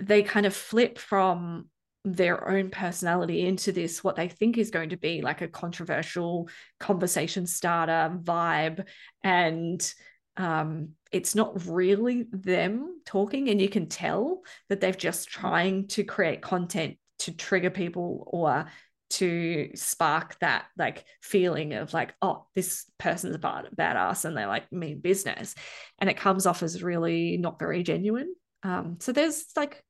[0.00, 1.68] they kind of flip from
[2.04, 6.48] their own personality into this what they think is going to be like a controversial
[6.80, 8.86] conversation starter vibe.
[9.22, 9.94] And
[10.36, 16.04] um, it's not really them talking and you can tell that they've just trying to
[16.04, 18.66] create content to trigger people or
[19.10, 24.46] to spark that like feeling of like oh this person's a bad badass and they
[24.46, 25.54] like mean business.
[25.98, 28.34] And it comes off as really not very genuine.
[28.62, 29.84] Um, so there's like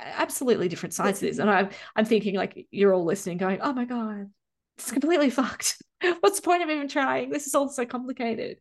[0.00, 1.38] absolutely different this.
[1.38, 4.30] And I'm I'm thinking like you're all listening, going, oh my God,
[4.76, 5.82] it's completely fucked.
[6.20, 7.30] What's the point of even trying?
[7.30, 8.58] This is all so complicated.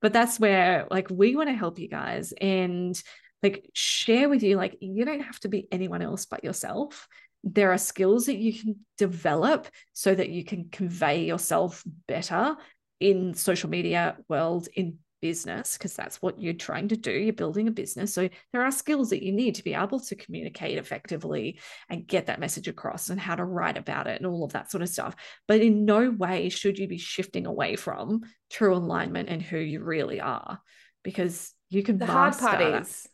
[0.00, 3.00] But that's where like we want to help you guys and
[3.42, 7.08] like share with you, like you don't have to be anyone else but yourself.
[7.44, 12.56] There are skills that you can develop so that you can convey yourself better
[13.00, 17.68] in social media world in business because that's what you're trying to do you're building
[17.68, 21.58] a business so there are skills that you need to be able to communicate effectively
[21.88, 24.70] and get that message across and how to write about it and all of that
[24.70, 25.14] sort of stuff
[25.46, 29.82] but in no way should you be shifting away from true alignment and who you
[29.82, 30.60] really are
[31.02, 32.82] because you can the hard part that.
[32.82, 33.08] is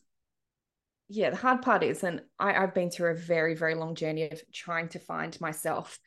[1.08, 4.30] yeah the hard part is and I, i've been through a very very long journey
[4.30, 5.98] of trying to find myself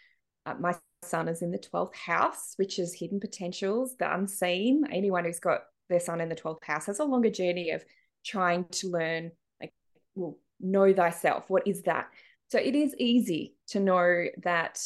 [0.46, 4.86] uh, my sun is in the 12th house, which is hidden potentials, the unseen.
[4.92, 6.86] Anyone who's got their sun in the 12th house.
[6.86, 7.84] Has a longer journey of
[8.26, 9.32] trying to learn
[9.62, 9.74] like
[10.16, 11.46] well know thyself.
[11.50, 12.08] What is that?
[12.50, 14.82] So it is easy to know that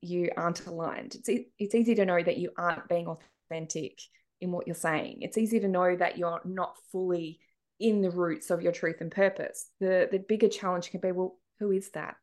[0.00, 1.16] you aren't aligned.
[1.16, 1.28] It's,
[1.58, 3.08] it's easy to know that you aren't being
[3.50, 4.00] authentic
[4.40, 5.18] in what you're saying.
[5.20, 7.40] It's easy to know that you're not fully
[7.78, 9.68] in the roots of your truth and purpose.
[9.80, 12.16] The the bigger challenge can be well who is that?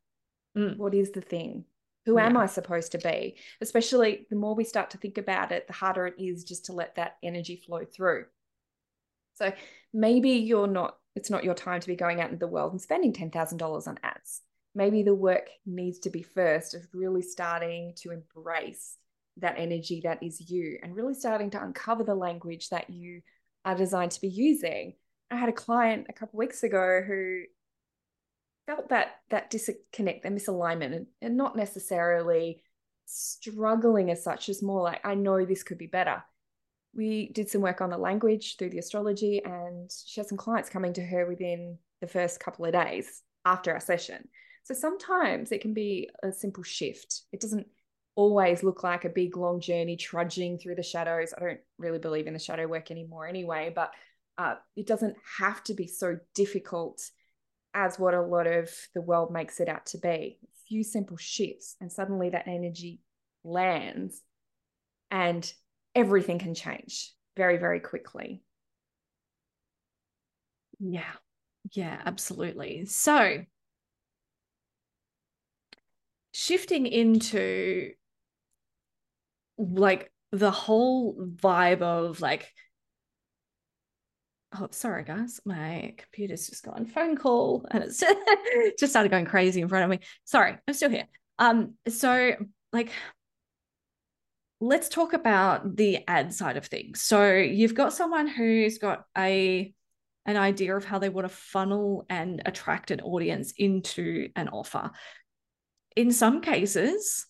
[0.57, 0.77] Mm.
[0.77, 1.65] what is the thing
[2.07, 2.27] who yeah.
[2.27, 3.35] am I supposed to be?
[3.59, 6.73] Especially the more we start to think about it, the harder it is just to
[6.73, 8.23] let that energy flow through.
[9.35, 9.51] So
[9.93, 12.81] maybe you're not, it's not your time to be going out into the world and
[12.81, 14.39] spending $10,000 on ads.
[14.73, 18.95] Maybe the work needs to be first of really starting to embrace
[19.39, 23.21] that energy that is you and really starting to uncover the language that you
[23.65, 24.93] are designed to be using.
[25.29, 27.41] I had a client a couple weeks ago who
[28.67, 32.61] felt that that disconnect, that misalignment, and, and not necessarily
[33.05, 36.21] struggling as such, as more like, I know this could be better.
[36.93, 40.69] We did some work on the language through the astrology, and she had some clients
[40.69, 44.27] coming to her within the first couple of days after our session.
[44.63, 47.21] So sometimes it can be a simple shift.
[47.31, 47.67] It doesn't
[48.15, 51.33] always look like a big long journey trudging through the shadows.
[51.35, 53.91] I don't really believe in the shadow work anymore anyway, but
[54.37, 56.99] uh, it doesn't have to be so difficult
[57.73, 60.39] as what a lot of the world makes it out to be.
[60.43, 62.99] A few simple shifts, and suddenly that energy
[63.43, 64.21] lands,
[65.11, 65.51] and
[65.95, 68.41] everything can change very, very quickly.
[70.79, 71.13] Yeah,
[71.71, 72.85] yeah, absolutely.
[72.85, 73.45] So,
[76.31, 77.91] shifting into
[79.57, 82.51] like the whole vibe of like
[84.55, 85.39] oh sorry guys.
[85.45, 88.03] My computer's just gone phone call and it's
[88.79, 90.05] just started going crazy in front of me.
[90.25, 91.07] Sorry i'm still here.
[91.39, 92.33] Um so
[92.73, 92.91] like
[94.59, 97.01] let's talk about the ad side of things.
[97.01, 99.73] So you've got someone who's got a
[100.25, 104.91] an idea of how they want to funnel and attract an audience into an offer.
[105.95, 107.25] In some cases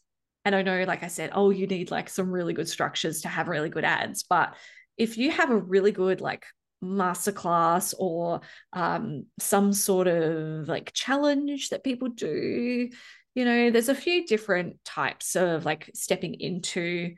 [0.47, 3.27] and i know like i said oh you need like some really good structures to
[3.27, 4.55] have really good ads but
[4.97, 6.45] if you have a really good like
[6.83, 8.41] masterclass or
[8.73, 12.89] um, some sort of like challenge that people do.
[13.35, 17.15] You know, there's a few different types of like stepping into,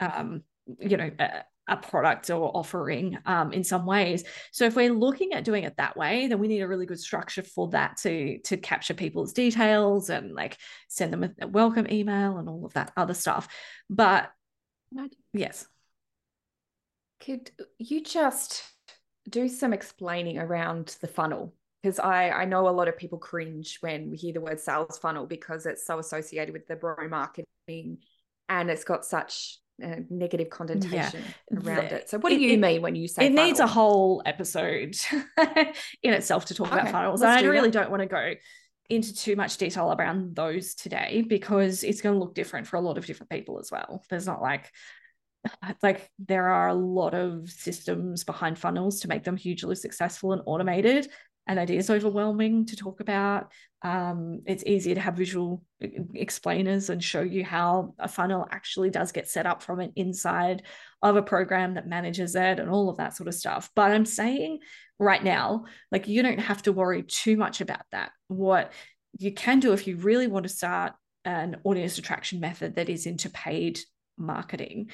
[0.00, 0.42] um,
[0.78, 4.24] you know, a, a product or offering um, in some ways.
[4.52, 6.98] So if we're looking at doing it that way, then we need a really good
[6.98, 12.38] structure for that to to capture people's details and like send them a welcome email
[12.38, 13.48] and all of that other stuff.
[13.88, 14.30] But
[15.32, 15.66] yes,
[17.20, 18.64] could you just
[19.28, 21.54] do some explaining around the funnel?
[21.82, 24.98] Because I, I know a lot of people cringe when we hear the word sales
[24.98, 27.98] funnel because it's so associated with the bro marketing
[28.48, 31.58] and it's got such a negative connotation yeah.
[31.58, 32.10] around the, it.
[32.10, 33.44] So, what do you it, mean when you say it funnel?
[33.46, 34.96] needs a whole episode
[36.02, 37.22] in itself to talk okay, about funnels?
[37.22, 37.80] And I really that.
[37.80, 38.34] don't want to go
[38.90, 42.80] into too much detail around those today because it's going to look different for a
[42.80, 44.02] lot of different people as well.
[44.10, 44.70] There's not like
[45.82, 50.42] like there are a lot of systems behind funnels to make them hugely successful and
[50.46, 51.08] automated
[51.50, 53.50] and it is overwhelming to talk about.
[53.82, 55.64] Um, it's easier to have visual
[56.14, 60.62] explainers and show you how a funnel actually does get set up from an inside
[61.02, 63.68] of a program that manages it and all of that sort of stuff.
[63.74, 64.60] But i'm saying
[65.00, 68.12] right now like you don't have to worry too much about that.
[68.28, 68.72] What
[69.18, 70.92] you can do if you really want to start
[71.24, 73.80] an audience attraction method that is into paid
[74.16, 74.90] marketing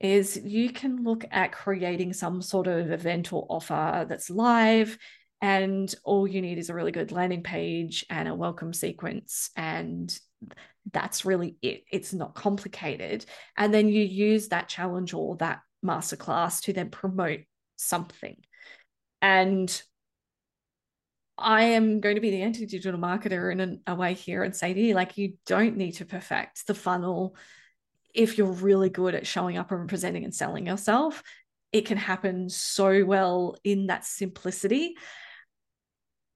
[0.00, 4.96] is you can look at creating some sort of event or offer that's live
[5.40, 10.18] and all you need is a really good landing page and a welcome sequence and
[10.92, 11.84] that's really it.
[11.90, 13.24] It's not complicated.
[13.56, 17.40] And then you use that challenge or that masterclass to then promote
[17.76, 18.36] something.
[19.20, 19.82] And
[21.36, 24.74] I am going to be the anti digital marketer in a way here and say
[24.74, 27.36] to you, like, you don't need to perfect the funnel
[28.14, 31.22] if you're really good at showing up and presenting and selling yourself,
[31.72, 34.96] it can happen so well in that simplicity.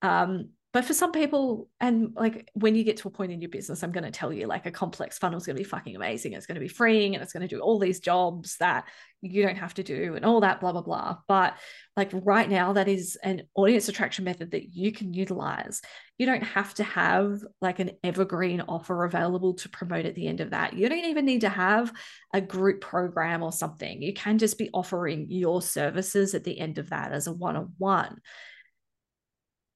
[0.03, 3.51] Um, but for some people, and like when you get to a point in your
[3.51, 5.95] business, I'm going to tell you like a complex funnel is going to be fucking
[5.95, 6.33] amazing.
[6.33, 8.87] It's going to be freeing and it's going to do all these jobs that
[9.21, 11.19] you don't have to do and all that, blah, blah, blah.
[11.29, 11.59] But
[11.95, 15.83] like right now, that is an audience attraction method that you can utilize.
[16.17, 20.41] You don't have to have like an evergreen offer available to promote at the end
[20.41, 20.73] of that.
[20.73, 21.93] You don't even need to have
[22.33, 24.01] a group program or something.
[24.01, 27.57] You can just be offering your services at the end of that as a one
[27.57, 28.17] on one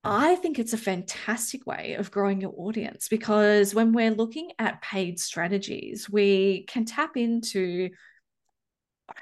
[0.09, 4.81] I think it's a fantastic way of growing your audience because when we're looking at
[4.81, 7.91] paid strategies, we can tap into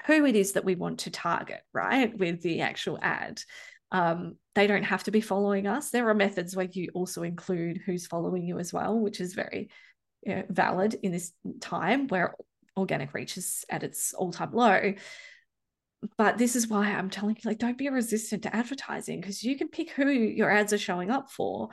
[0.05, 2.15] who it is that we want to target, right?
[2.15, 3.41] With the actual ad.
[3.91, 5.89] Um, they don't have to be following us.
[5.89, 9.69] There are methods where you also include who's following you as well, which is very
[10.21, 11.31] you know, valid in this
[11.61, 12.35] time where
[12.77, 14.93] organic reach is at its all time low
[16.17, 19.57] but this is why I'm telling you, like, don't be resistant to advertising because you
[19.57, 21.69] can pick who your ads are showing up for,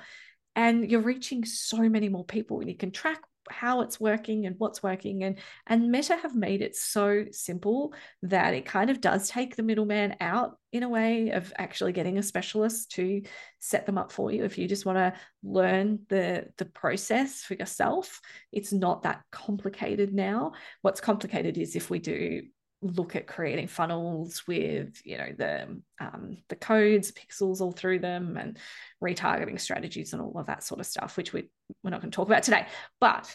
[0.56, 3.20] and you're reaching so many more people, and you can track
[3.50, 7.92] how it's working and what's working and and meta have made it so simple
[8.22, 12.18] that it kind of does take the middleman out in a way of actually getting
[12.18, 13.22] a specialist to
[13.58, 14.44] set them up for you.
[14.44, 18.20] If you just want to learn the the process for yourself
[18.52, 20.52] it's not that complicated now.
[20.82, 22.42] What's complicated is if we do
[22.82, 28.36] look at creating funnels with you know the um, the codes pixels all through them
[28.36, 28.58] and
[29.02, 31.48] retargeting strategies and all of that sort of stuff which we,
[31.82, 32.66] we're not going to talk about today.
[33.00, 33.34] But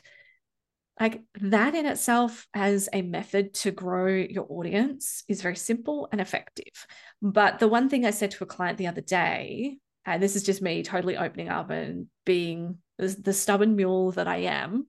[1.00, 6.20] like that in itself as a method to grow your audience is very simple and
[6.20, 6.88] effective.
[7.22, 10.44] But the one thing i said to a client the other day and this is
[10.44, 14.88] just me totally opening up and being the stubborn mule that i am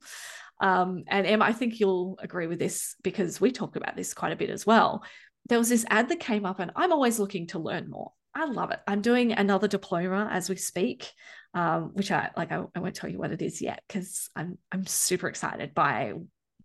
[0.60, 4.32] um, and Em, I think you'll agree with this because we talk about this quite
[4.32, 5.04] a bit as well.
[5.48, 8.12] There was this ad that came up, and I'm always looking to learn more.
[8.34, 8.80] I love it.
[8.86, 11.10] I'm doing another diploma as we speak,
[11.54, 12.52] um, which I like.
[12.52, 16.14] I, I won't tell you what it is yet because I'm I'm super excited by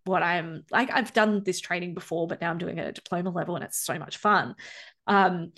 [0.06, 0.92] what I'm like.
[0.92, 3.84] I've done this training before, but now I'm doing it at diploma level, and it's
[3.84, 4.56] so much fun.
[5.08, 5.54] Um,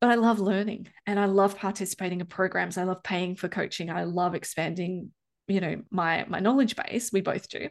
[0.00, 2.78] but I love learning and I love participating in programs.
[2.78, 3.90] I love paying for coaching.
[3.90, 5.10] I love expanding
[5.50, 7.70] you know my my knowledge base we both do and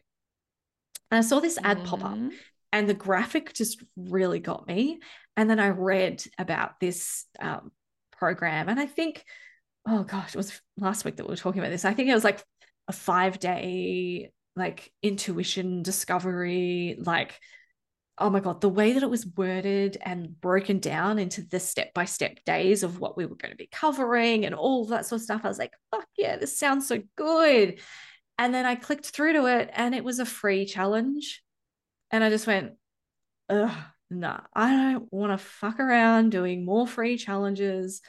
[1.11, 1.85] i saw this ad mm-hmm.
[1.85, 2.29] pop up mm-hmm.
[2.71, 4.99] and the graphic just really got me
[5.37, 7.71] and then i read about this um,
[8.11, 9.23] program and i think
[9.87, 12.13] oh gosh it was last week that we were talking about this i think it
[12.13, 12.43] was like
[12.87, 17.39] a five day like intuition discovery like
[18.19, 21.93] oh my god the way that it was worded and broken down into the step
[21.93, 25.19] by step days of what we were going to be covering and all that sort
[25.19, 27.79] of stuff i was like fuck yeah this sounds so good.
[28.37, 31.41] And then i clicked through to it and it was a free challenge.
[32.11, 32.73] And i just went
[33.49, 33.75] ugh
[34.11, 38.01] nah i don't want to fuck around doing more free challenges.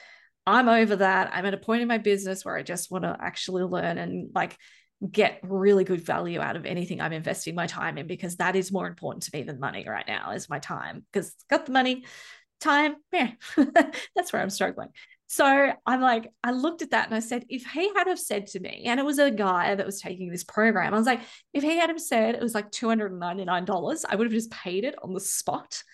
[0.47, 1.31] I'm over that.
[1.33, 4.31] I'm at a point in my business where i just want to actually learn and
[4.35, 4.57] like
[5.09, 8.71] get really good value out of anything I'm investing my time in because that is
[8.71, 12.05] more important to me than money right now is my time because got the money
[12.61, 13.31] time yeah
[14.15, 14.91] that's where I'm struggling
[15.31, 18.49] so I'm like, I looked at that and I said, if he had have said
[18.49, 21.21] to me, and it was a guy that was taking this program, I was like,
[21.53, 24.97] if he had have said it was like $299, I would have just paid it
[25.01, 25.85] on the spot.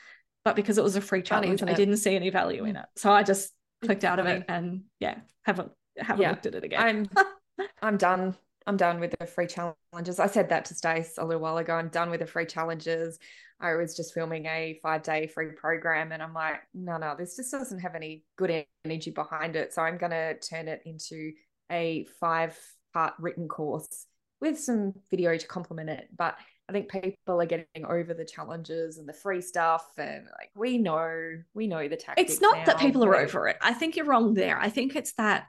[0.43, 2.83] But because it was a free challenge, I didn't see any value in mm.
[2.83, 2.87] it.
[2.97, 3.53] So I just
[3.85, 6.31] clicked out of it and yeah, haven't haven't yeah.
[6.31, 7.07] looked at it again.
[7.19, 8.37] I'm I'm done.
[8.67, 10.19] I'm done with the free challenges.
[10.19, 11.75] I said that to Stace a little while ago.
[11.75, 13.19] I'm done with the free challenges.
[13.61, 17.37] I was just filming a five day free program and I'm like, no, no, this
[17.37, 19.73] just doesn't have any good energy behind it.
[19.73, 21.33] So I'm going to turn it into
[21.71, 22.59] a five
[22.93, 24.07] part written course
[24.41, 26.09] with some video to complement it.
[26.17, 26.37] But
[26.69, 29.87] I think people are getting over the challenges and the free stuff.
[29.97, 32.33] And like, we know, we know the tactics.
[32.33, 33.57] It's not now, that people are over it.
[33.61, 34.59] I think you're wrong there.
[34.59, 35.47] I think it's that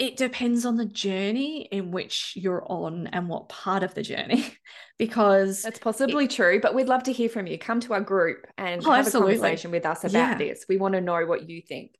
[0.00, 4.46] it depends on the journey in which you're on and what part of the journey
[4.98, 8.00] because that's possibly it, true but we'd love to hear from you come to our
[8.00, 9.34] group and oh, have absolutely.
[9.34, 10.34] a conversation with us about yeah.
[10.38, 11.92] this we want to know what you think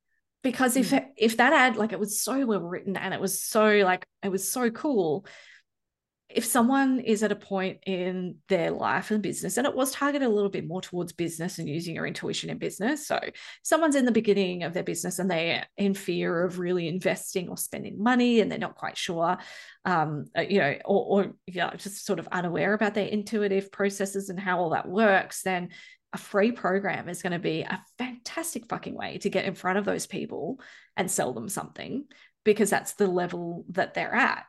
[0.43, 1.07] because if mm.
[1.17, 4.31] if that ad like it was so well written and it was so like it
[4.31, 5.27] was so cool
[6.35, 10.27] if someone is at a point in their life and business, and it was targeted
[10.27, 13.07] a little bit more towards business and using your intuition in business.
[13.07, 13.19] So,
[13.63, 17.57] someone's in the beginning of their business and they're in fear of really investing or
[17.57, 19.39] spending money and they're not quite sure,
[19.85, 24.29] um, uh, you know, or, or know, just sort of unaware about their intuitive processes
[24.29, 25.71] and how all that works, then
[26.13, 29.79] a free program is going to be a fantastic fucking way to get in front
[29.79, 30.61] of those people
[30.97, 32.05] and sell them something
[32.45, 34.45] because that's the level that they're at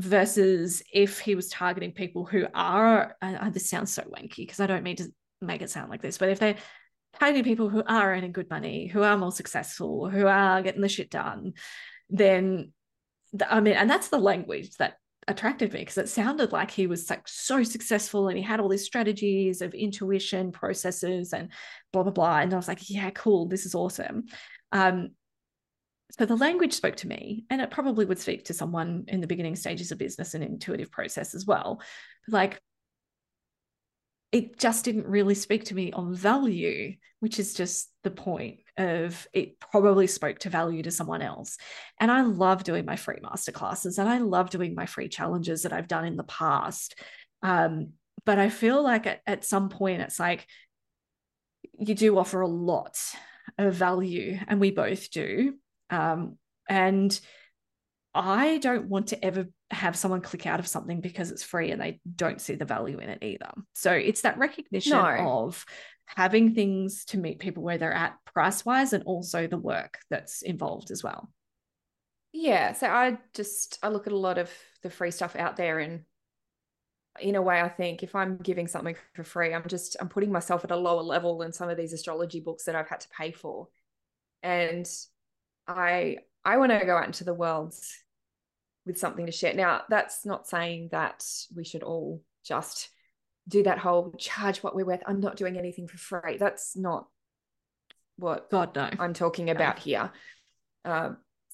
[0.00, 4.66] versus if he was targeting people who are uh, this sounds so wanky because I
[4.66, 6.56] don't mean to make it sound like this, but if they're
[7.18, 10.88] targeting people who are earning good money, who are more successful, who are getting the
[10.88, 11.54] shit done,
[12.10, 12.72] then
[13.48, 14.94] I mean, and that's the language that
[15.28, 18.68] attracted me because it sounded like he was like so successful and he had all
[18.68, 21.50] these strategies of intuition processes and
[21.92, 22.38] blah blah blah.
[22.38, 24.24] And i was like yeah cool this is awesome.
[24.72, 25.10] Um,
[26.18, 29.26] so the language spoke to me, and it probably would speak to someone in the
[29.26, 31.80] beginning stages of business and intuitive process as well.
[32.28, 32.60] Like
[34.32, 39.26] it just didn't really speak to me on value, which is just the point of
[39.32, 41.56] it probably spoke to value to someone else.
[42.00, 45.72] And I love doing my free masterclasses and I love doing my free challenges that
[45.72, 46.98] I've done in the past.
[47.42, 47.92] Um,
[48.24, 50.46] but I feel like at, at some point it's like
[51.78, 52.98] you do offer a lot
[53.58, 55.54] of value, and we both do.
[55.90, 57.18] Um, and
[58.14, 61.80] I don't want to ever have someone click out of something because it's free and
[61.80, 63.50] they don't see the value in it either.
[63.74, 65.44] So it's that recognition no.
[65.44, 65.64] of
[66.06, 70.42] having things to meet people where they're at price wise and also the work that's
[70.42, 71.30] involved as well.
[72.32, 72.72] Yeah.
[72.72, 74.50] So I just, I look at a lot of
[74.82, 76.04] the free stuff out there and
[77.18, 80.30] in a way, I think if I'm giving something for free, I'm just, I'm putting
[80.30, 83.08] myself at a lower level than some of these astrology books that I've had to
[83.08, 83.68] pay for.
[84.42, 84.86] And
[85.66, 87.74] I I want to go out into the world
[88.86, 89.54] with something to share.
[89.54, 92.88] Now, that's not saying that we should all just
[93.48, 95.02] do that whole charge what we're worth.
[95.06, 96.36] I'm not doing anything for free.
[96.36, 97.08] That's not
[98.16, 98.90] what God no.
[98.98, 99.82] I'm talking about no.
[99.82, 100.12] here.
[100.84, 101.10] Uh,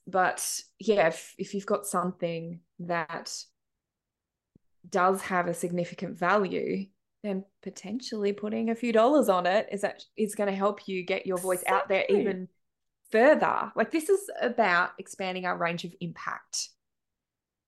[0.07, 3.35] but yeah, if, if you've got something that
[4.89, 6.87] does have a significant value,
[7.23, 11.05] then potentially putting a few dollars on it is that is going to help you
[11.05, 11.77] get your voice exactly.
[11.77, 12.49] out there even
[13.13, 13.71] further.
[13.77, 16.69] Like this is about expanding our range of impact.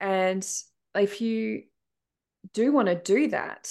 [0.00, 0.46] And
[0.94, 1.64] if you
[2.52, 3.70] do want to do that,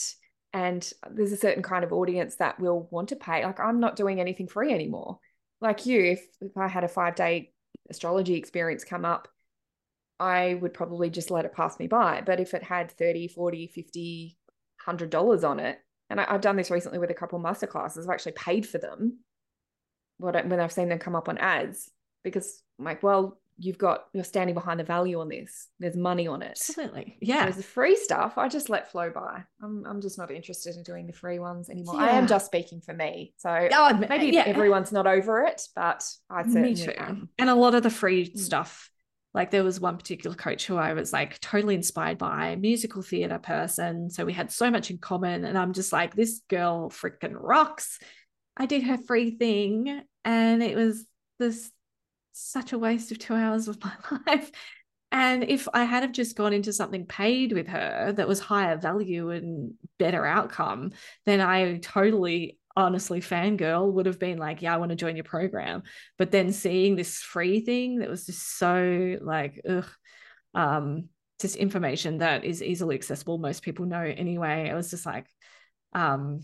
[0.53, 3.95] and there's a certain kind of audience that will want to pay, like I'm not
[3.95, 5.19] doing anything free anymore.
[5.61, 7.51] Like you, if, if I had a five day
[7.89, 9.27] astrology experience come up,
[10.19, 12.21] I would probably just let it pass me by.
[12.23, 14.37] But if it had 30, 40, 50,
[14.87, 18.33] $100 on it, and I, have done this recently with a couple masterclasses, I've actually
[18.33, 19.19] paid for them
[20.17, 21.89] what when I've seen them come up on ads
[22.23, 25.67] because I'm like, well, you've got you're standing behind the value on this.
[25.79, 26.51] There's money on it.
[26.51, 27.17] Absolutely.
[27.21, 27.43] Yeah.
[27.43, 28.37] There's the free stuff.
[28.37, 29.43] I just let flow by.
[29.61, 31.95] I'm I'm just not interested in doing the free ones anymore.
[31.95, 32.03] Yeah.
[32.03, 33.33] I am just speaking for me.
[33.37, 34.43] So oh, maybe yeah.
[34.45, 36.93] everyone's not over it, but I certainly me too.
[36.97, 37.29] Am.
[37.37, 38.37] And a lot of the free mm.
[38.37, 38.89] stuff.
[39.35, 43.39] Like there was one particular coach who I was like totally inspired by, musical theater
[43.39, 44.11] person.
[44.11, 45.43] So we had so much in common.
[45.43, 47.97] And I'm just like, this girl freaking rocks
[48.57, 51.05] I did her free thing and it was
[51.39, 51.71] this
[52.33, 54.51] such a waste of two hours of my life.
[55.11, 58.77] And if I had have just gone into something paid with her that was higher
[58.77, 60.91] value and better outcome,
[61.25, 65.23] then I totally honestly fangirl would have been like, yeah, I want to join your
[65.23, 65.83] program.
[66.17, 69.87] But then seeing this free thing that was just so like, ugh,
[70.55, 73.37] um, just information that is easily accessible.
[73.37, 74.67] Most people know anyway.
[74.67, 75.27] It was just like,
[75.93, 76.41] um,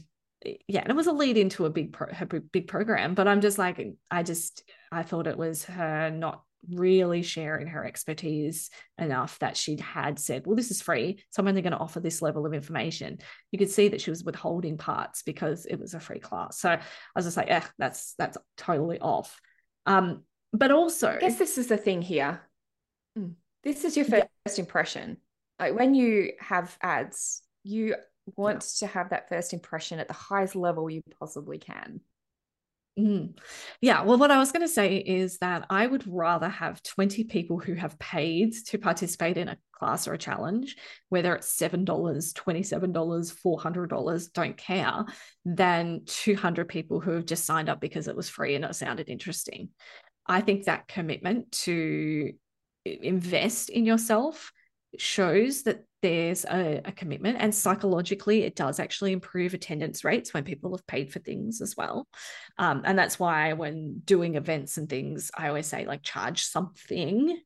[0.67, 3.13] yeah, and it was a lead into a big pro- her big program.
[3.13, 7.85] But I'm just like, I just I thought it was her not really sharing her
[7.85, 11.23] expertise enough that she had said, well, this is free.
[11.29, 13.19] So I'm only going to offer this level of information.
[13.51, 16.59] You could see that she was withholding parts because it was a free class.
[16.59, 16.81] So I
[17.15, 19.39] was just like, yeah, that's that's totally off.
[19.85, 22.41] Um, but also I guess this is the thing here.
[23.15, 23.29] Hmm.
[23.63, 24.53] This is your first yeah.
[24.57, 25.17] impression.
[25.59, 27.95] Like when you have ads, you
[28.35, 28.87] want yeah.
[28.87, 32.01] to have that first impression at the highest level you possibly can.
[32.99, 33.37] Mm.
[33.81, 34.01] Yeah.
[34.03, 37.57] Well, what I was going to say is that I would rather have 20 people
[37.57, 40.75] who have paid to participate in a class or a challenge,
[41.07, 42.33] whether it's $7, $27,
[42.93, 45.05] $400, don't care,
[45.45, 49.07] than 200 people who have just signed up because it was free and it sounded
[49.07, 49.69] interesting.
[50.27, 52.33] I think that commitment to
[52.85, 54.51] invest in yourself
[54.97, 60.43] shows that there's a, a, commitment and psychologically it does actually improve attendance rates when
[60.43, 62.07] people have paid for things as well.
[62.57, 67.37] Um, and that's why when doing events and things i always say like charge something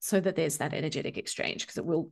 [0.00, 2.10] so that there's that energetic exchange because it will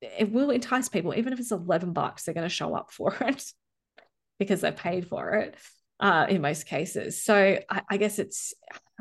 [0.00, 1.14] it will entice people.
[1.14, 3.44] Even if it's 11 bucks they're going to show up for it
[4.38, 5.56] because they paid for it
[5.98, 7.22] uh, in most cases.
[7.22, 8.54] So I, I guess it's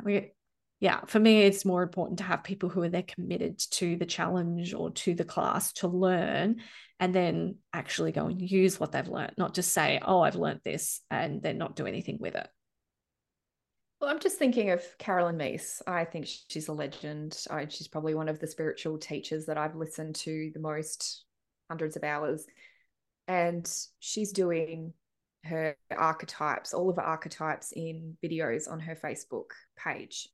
[0.03, 0.33] we,
[0.79, 4.05] yeah, for me, it's more important to have people who are there committed to the
[4.05, 6.61] challenge or to the class to learn
[7.01, 10.61] and then actually go and use what they've learned, not just say, oh, I've learned
[10.63, 12.47] this and then not do anything with it.
[13.99, 15.81] Well, I'm just thinking of Carolyn Myss.
[15.85, 17.37] I think she's a legend.
[17.49, 21.25] I, she's probably one of the spiritual teachers that I've listened to the most,
[21.69, 22.45] hundreds of hours.
[23.27, 23.69] And
[23.99, 24.93] she's doing
[25.43, 30.29] her archetypes, all of her archetypes in videos on her Facebook page.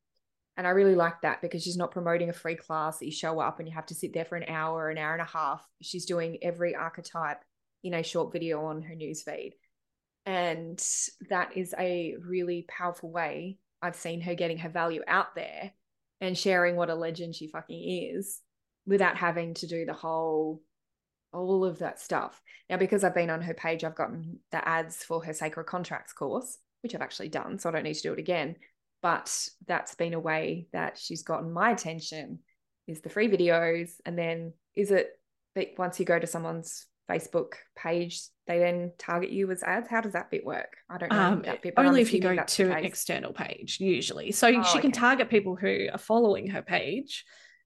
[0.56, 3.40] And I really like that because she's not promoting a free class that you show
[3.40, 5.66] up and you have to sit there for an hour, an hour and a half.
[5.82, 7.42] She's doing every archetype
[7.84, 9.52] in a short video on her newsfeed.
[10.24, 10.82] And
[11.28, 15.72] that is a really powerful way I've seen her getting her value out there
[16.20, 18.40] and sharing what a legend she fucking is
[18.86, 20.62] without having to do the whole
[21.34, 22.40] all of that stuff.
[22.70, 26.14] Now, because I've been on her page, I've gotten the ads for her sacred contracts
[26.14, 28.56] course, which I've actually done, so I don't need to do it again
[29.06, 32.40] but that's been a way that she's gotten my attention
[32.88, 33.92] is the free videos.
[34.04, 35.10] And then is it
[35.54, 39.88] that once you go to someone's facebook page they then target you as ads?
[39.88, 40.76] How does that bit work?
[40.90, 44.32] I don't know um, that bit only if you go to an external page usually.
[44.32, 47.24] So oh, she can target people who are following her page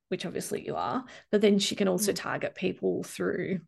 [0.09, 2.17] which obviously you are but then she can also mm.
[2.17, 3.61] target people through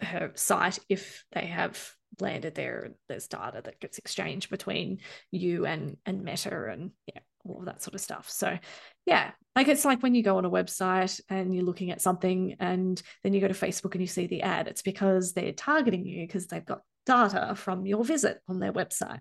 [0.00, 1.90] her site if they have
[2.20, 5.00] landed there there's data that gets exchanged between
[5.30, 8.28] you and and meta and yeah all of that sort of stuff.
[8.28, 8.58] So
[9.04, 12.56] yeah like it's like when you go on a website and you're looking at something
[12.58, 16.04] and then you go to facebook and you see the ad it's because they're targeting
[16.04, 19.20] you because they've got data from your visit on their website.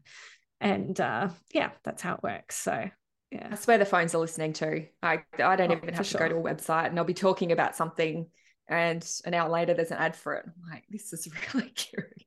[0.59, 2.55] And uh yeah that's how it works.
[2.55, 2.89] So
[3.31, 3.49] yeah.
[3.49, 6.29] That's where the phones are listening to i i don't oh, even have to go
[6.29, 8.27] to a website and i'll be talking about something
[8.67, 10.45] and an hour later there's an ad for it.
[10.45, 12.25] I'm like this is really curious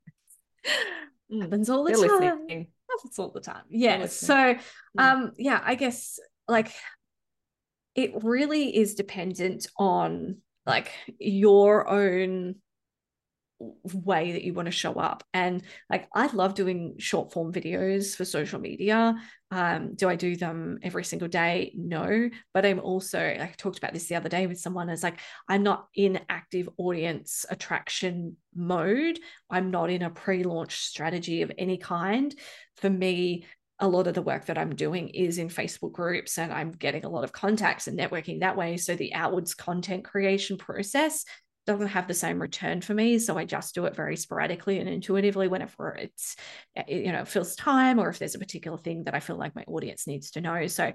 [1.41, 2.21] happens all the They're time.
[2.21, 2.67] Listening.
[2.91, 3.65] Happens all the time.
[3.71, 4.07] Yeah.
[4.07, 4.57] So
[4.97, 6.73] um yeah, I guess like
[7.95, 12.57] it really is dependent on like your own
[13.61, 15.25] way that you want to show up.
[15.35, 19.17] And like i love doing short form videos for social media.
[19.51, 21.73] Um do i do them every single day?
[21.77, 22.31] No.
[22.55, 25.63] But i'm also i talked about this the other day with someone as like i'm
[25.63, 29.19] not in active audience attraction mode.
[29.51, 32.35] I'm not in a pre-launch strategy of any kind.
[32.77, 33.45] For me
[33.81, 37.05] a lot of the work that I'm doing is in Facebook groups and I'm getting
[37.05, 38.77] a lot of contacts and networking that way.
[38.77, 41.25] So the outwards content creation process
[41.69, 44.89] doesn't have the same return for me so i just do it very sporadically and
[44.89, 46.35] intuitively whenever it's
[46.77, 49.55] eh, you know feels time or if there's a particular thing that i feel like
[49.55, 50.66] my audience needs to know.
[50.66, 50.93] So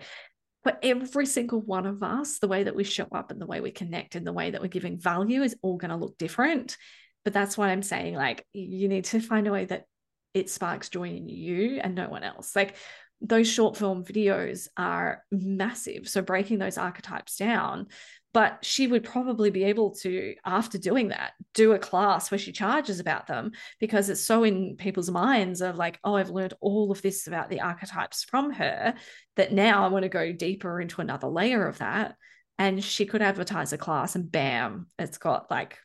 [0.63, 3.61] but every single one of us the way that we show up and the way
[3.61, 6.76] we connect and the way that we're giving value is all going to look different.
[7.24, 9.86] But that's why i'm saying like you need to find a way that
[10.34, 12.55] it sparks joy in you and no one else.
[12.55, 12.76] Like
[13.21, 16.09] those short film videos are massive.
[16.09, 17.88] So breaking those archetypes down
[18.34, 22.51] but she would probably be able to after doing that do a class where she
[22.51, 26.91] charges about them because it's so in people's minds of like oh i've learned all
[26.91, 28.93] of this about the archetypes from her
[29.36, 32.15] that now i want to go deeper into another layer of that.
[32.59, 35.79] And she could advertise a class and bam it's got like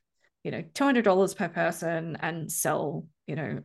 [0.45, 3.63] you know $200 per person and sell you know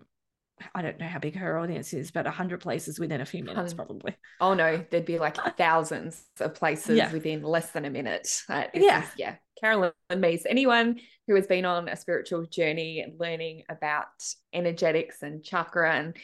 [0.74, 3.72] I don't know how big her audience is, but 100 places within a few minutes,
[3.72, 4.16] Um, probably.
[4.40, 7.12] Oh no, there'd be like thousands of places Yeah.
[7.12, 8.28] within less than a minute.
[8.48, 9.04] Uh, Yeah.
[9.04, 9.36] is- yeah.
[9.60, 10.46] Carolyn Myss.
[10.48, 14.08] Anyone who has been on a spiritual journey and learning about
[14.52, 16.18] energetics and chakra and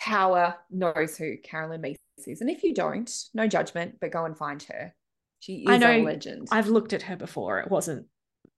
[0.00, 1.96] power knows who Carolyn Myss
[2.26, 2.40] is.
[2.40, 4.94] And if you don't, no judgment, but go and find her.
[5.40, 6.48] She is I know a legend.
[6.50, 7.60] I've looked at her before.
[7.60, 8.06] It wasn't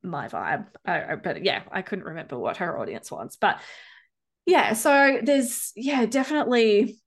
[0.02, 3.36] my vibe, I, but yeah, I couldn't remember what her audience was.
[3.40, 3.60] But
[4.46, 6.98] yeah, so there's yeah, definitely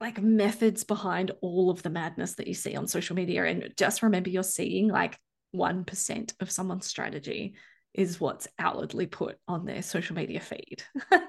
[0.00, 4.02] like methods behind all of the madness that you see on social media, and just
[4.02, 5.18] remember you're seeing like
[5.52, 7.54] one percent of someone's strategy
[7.94, 10.82] is what's outwardly put on their social media feed.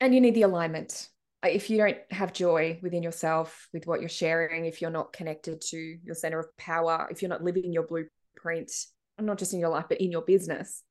[0.00, 1.08] and you need the alignment.
[1.42, 5.14] Uh, if you don't have joy within yourself with what you're sharing, if you're not
[5.14, 8.70] connected to your center of power, if you're not living your blueprint,
[9.18, 10.82] not just in your life, but in your business,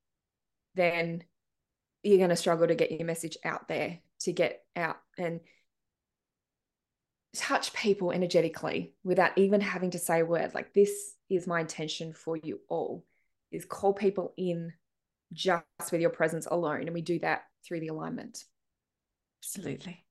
[0.73, 1.23] then
[2.03, 5.39] you're going to struggle to get your message out there, to get out and
[7.35, 10.53] touch people energetically without even having to say a word.
[10.53, 13.05] Like, this is my intention for you all,
[13.51, 14.73] is call people in
[15.33, 16.81] just with your presence alone.
[16.81, 18.43] And we do that through the alignment.
[19.43, 20.03] Absolutely.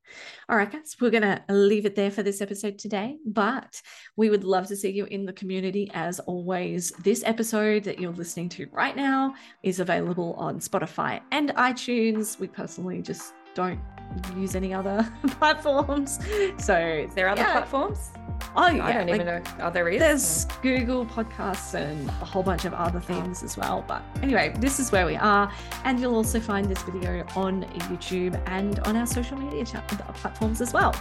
[0.49, 3.81] All right, guys, we're going to leave it there for this episode today, but
[4.17, 6.91] we would love to see you in the community as always.
[7.03, 12.39] This episode that you're listening to right now is available on Spotify and iTunes.
[12.39, 13.81] We personally just don't
[14.37, 16.21] use any other platforms.
[16.59, 17.53] So, Is there other yeah.
[17.53, 18.11] platforms?
[18.55, 18.93] Oh, I yeah.
[18.93, 19.43] don't like, even know.
[19.61, 19.99] Oh, there is.
[19.99, 23.13] there's Google podcasts and a whole bunch of other oh.
[23.13, 23.85] things as well.
[23.89, 25.53] But anyway, this is where we are.
[25.85, 29.65] And you'll also find this video on YouTube and on our social media
[30.15, 30.95] platforms as well.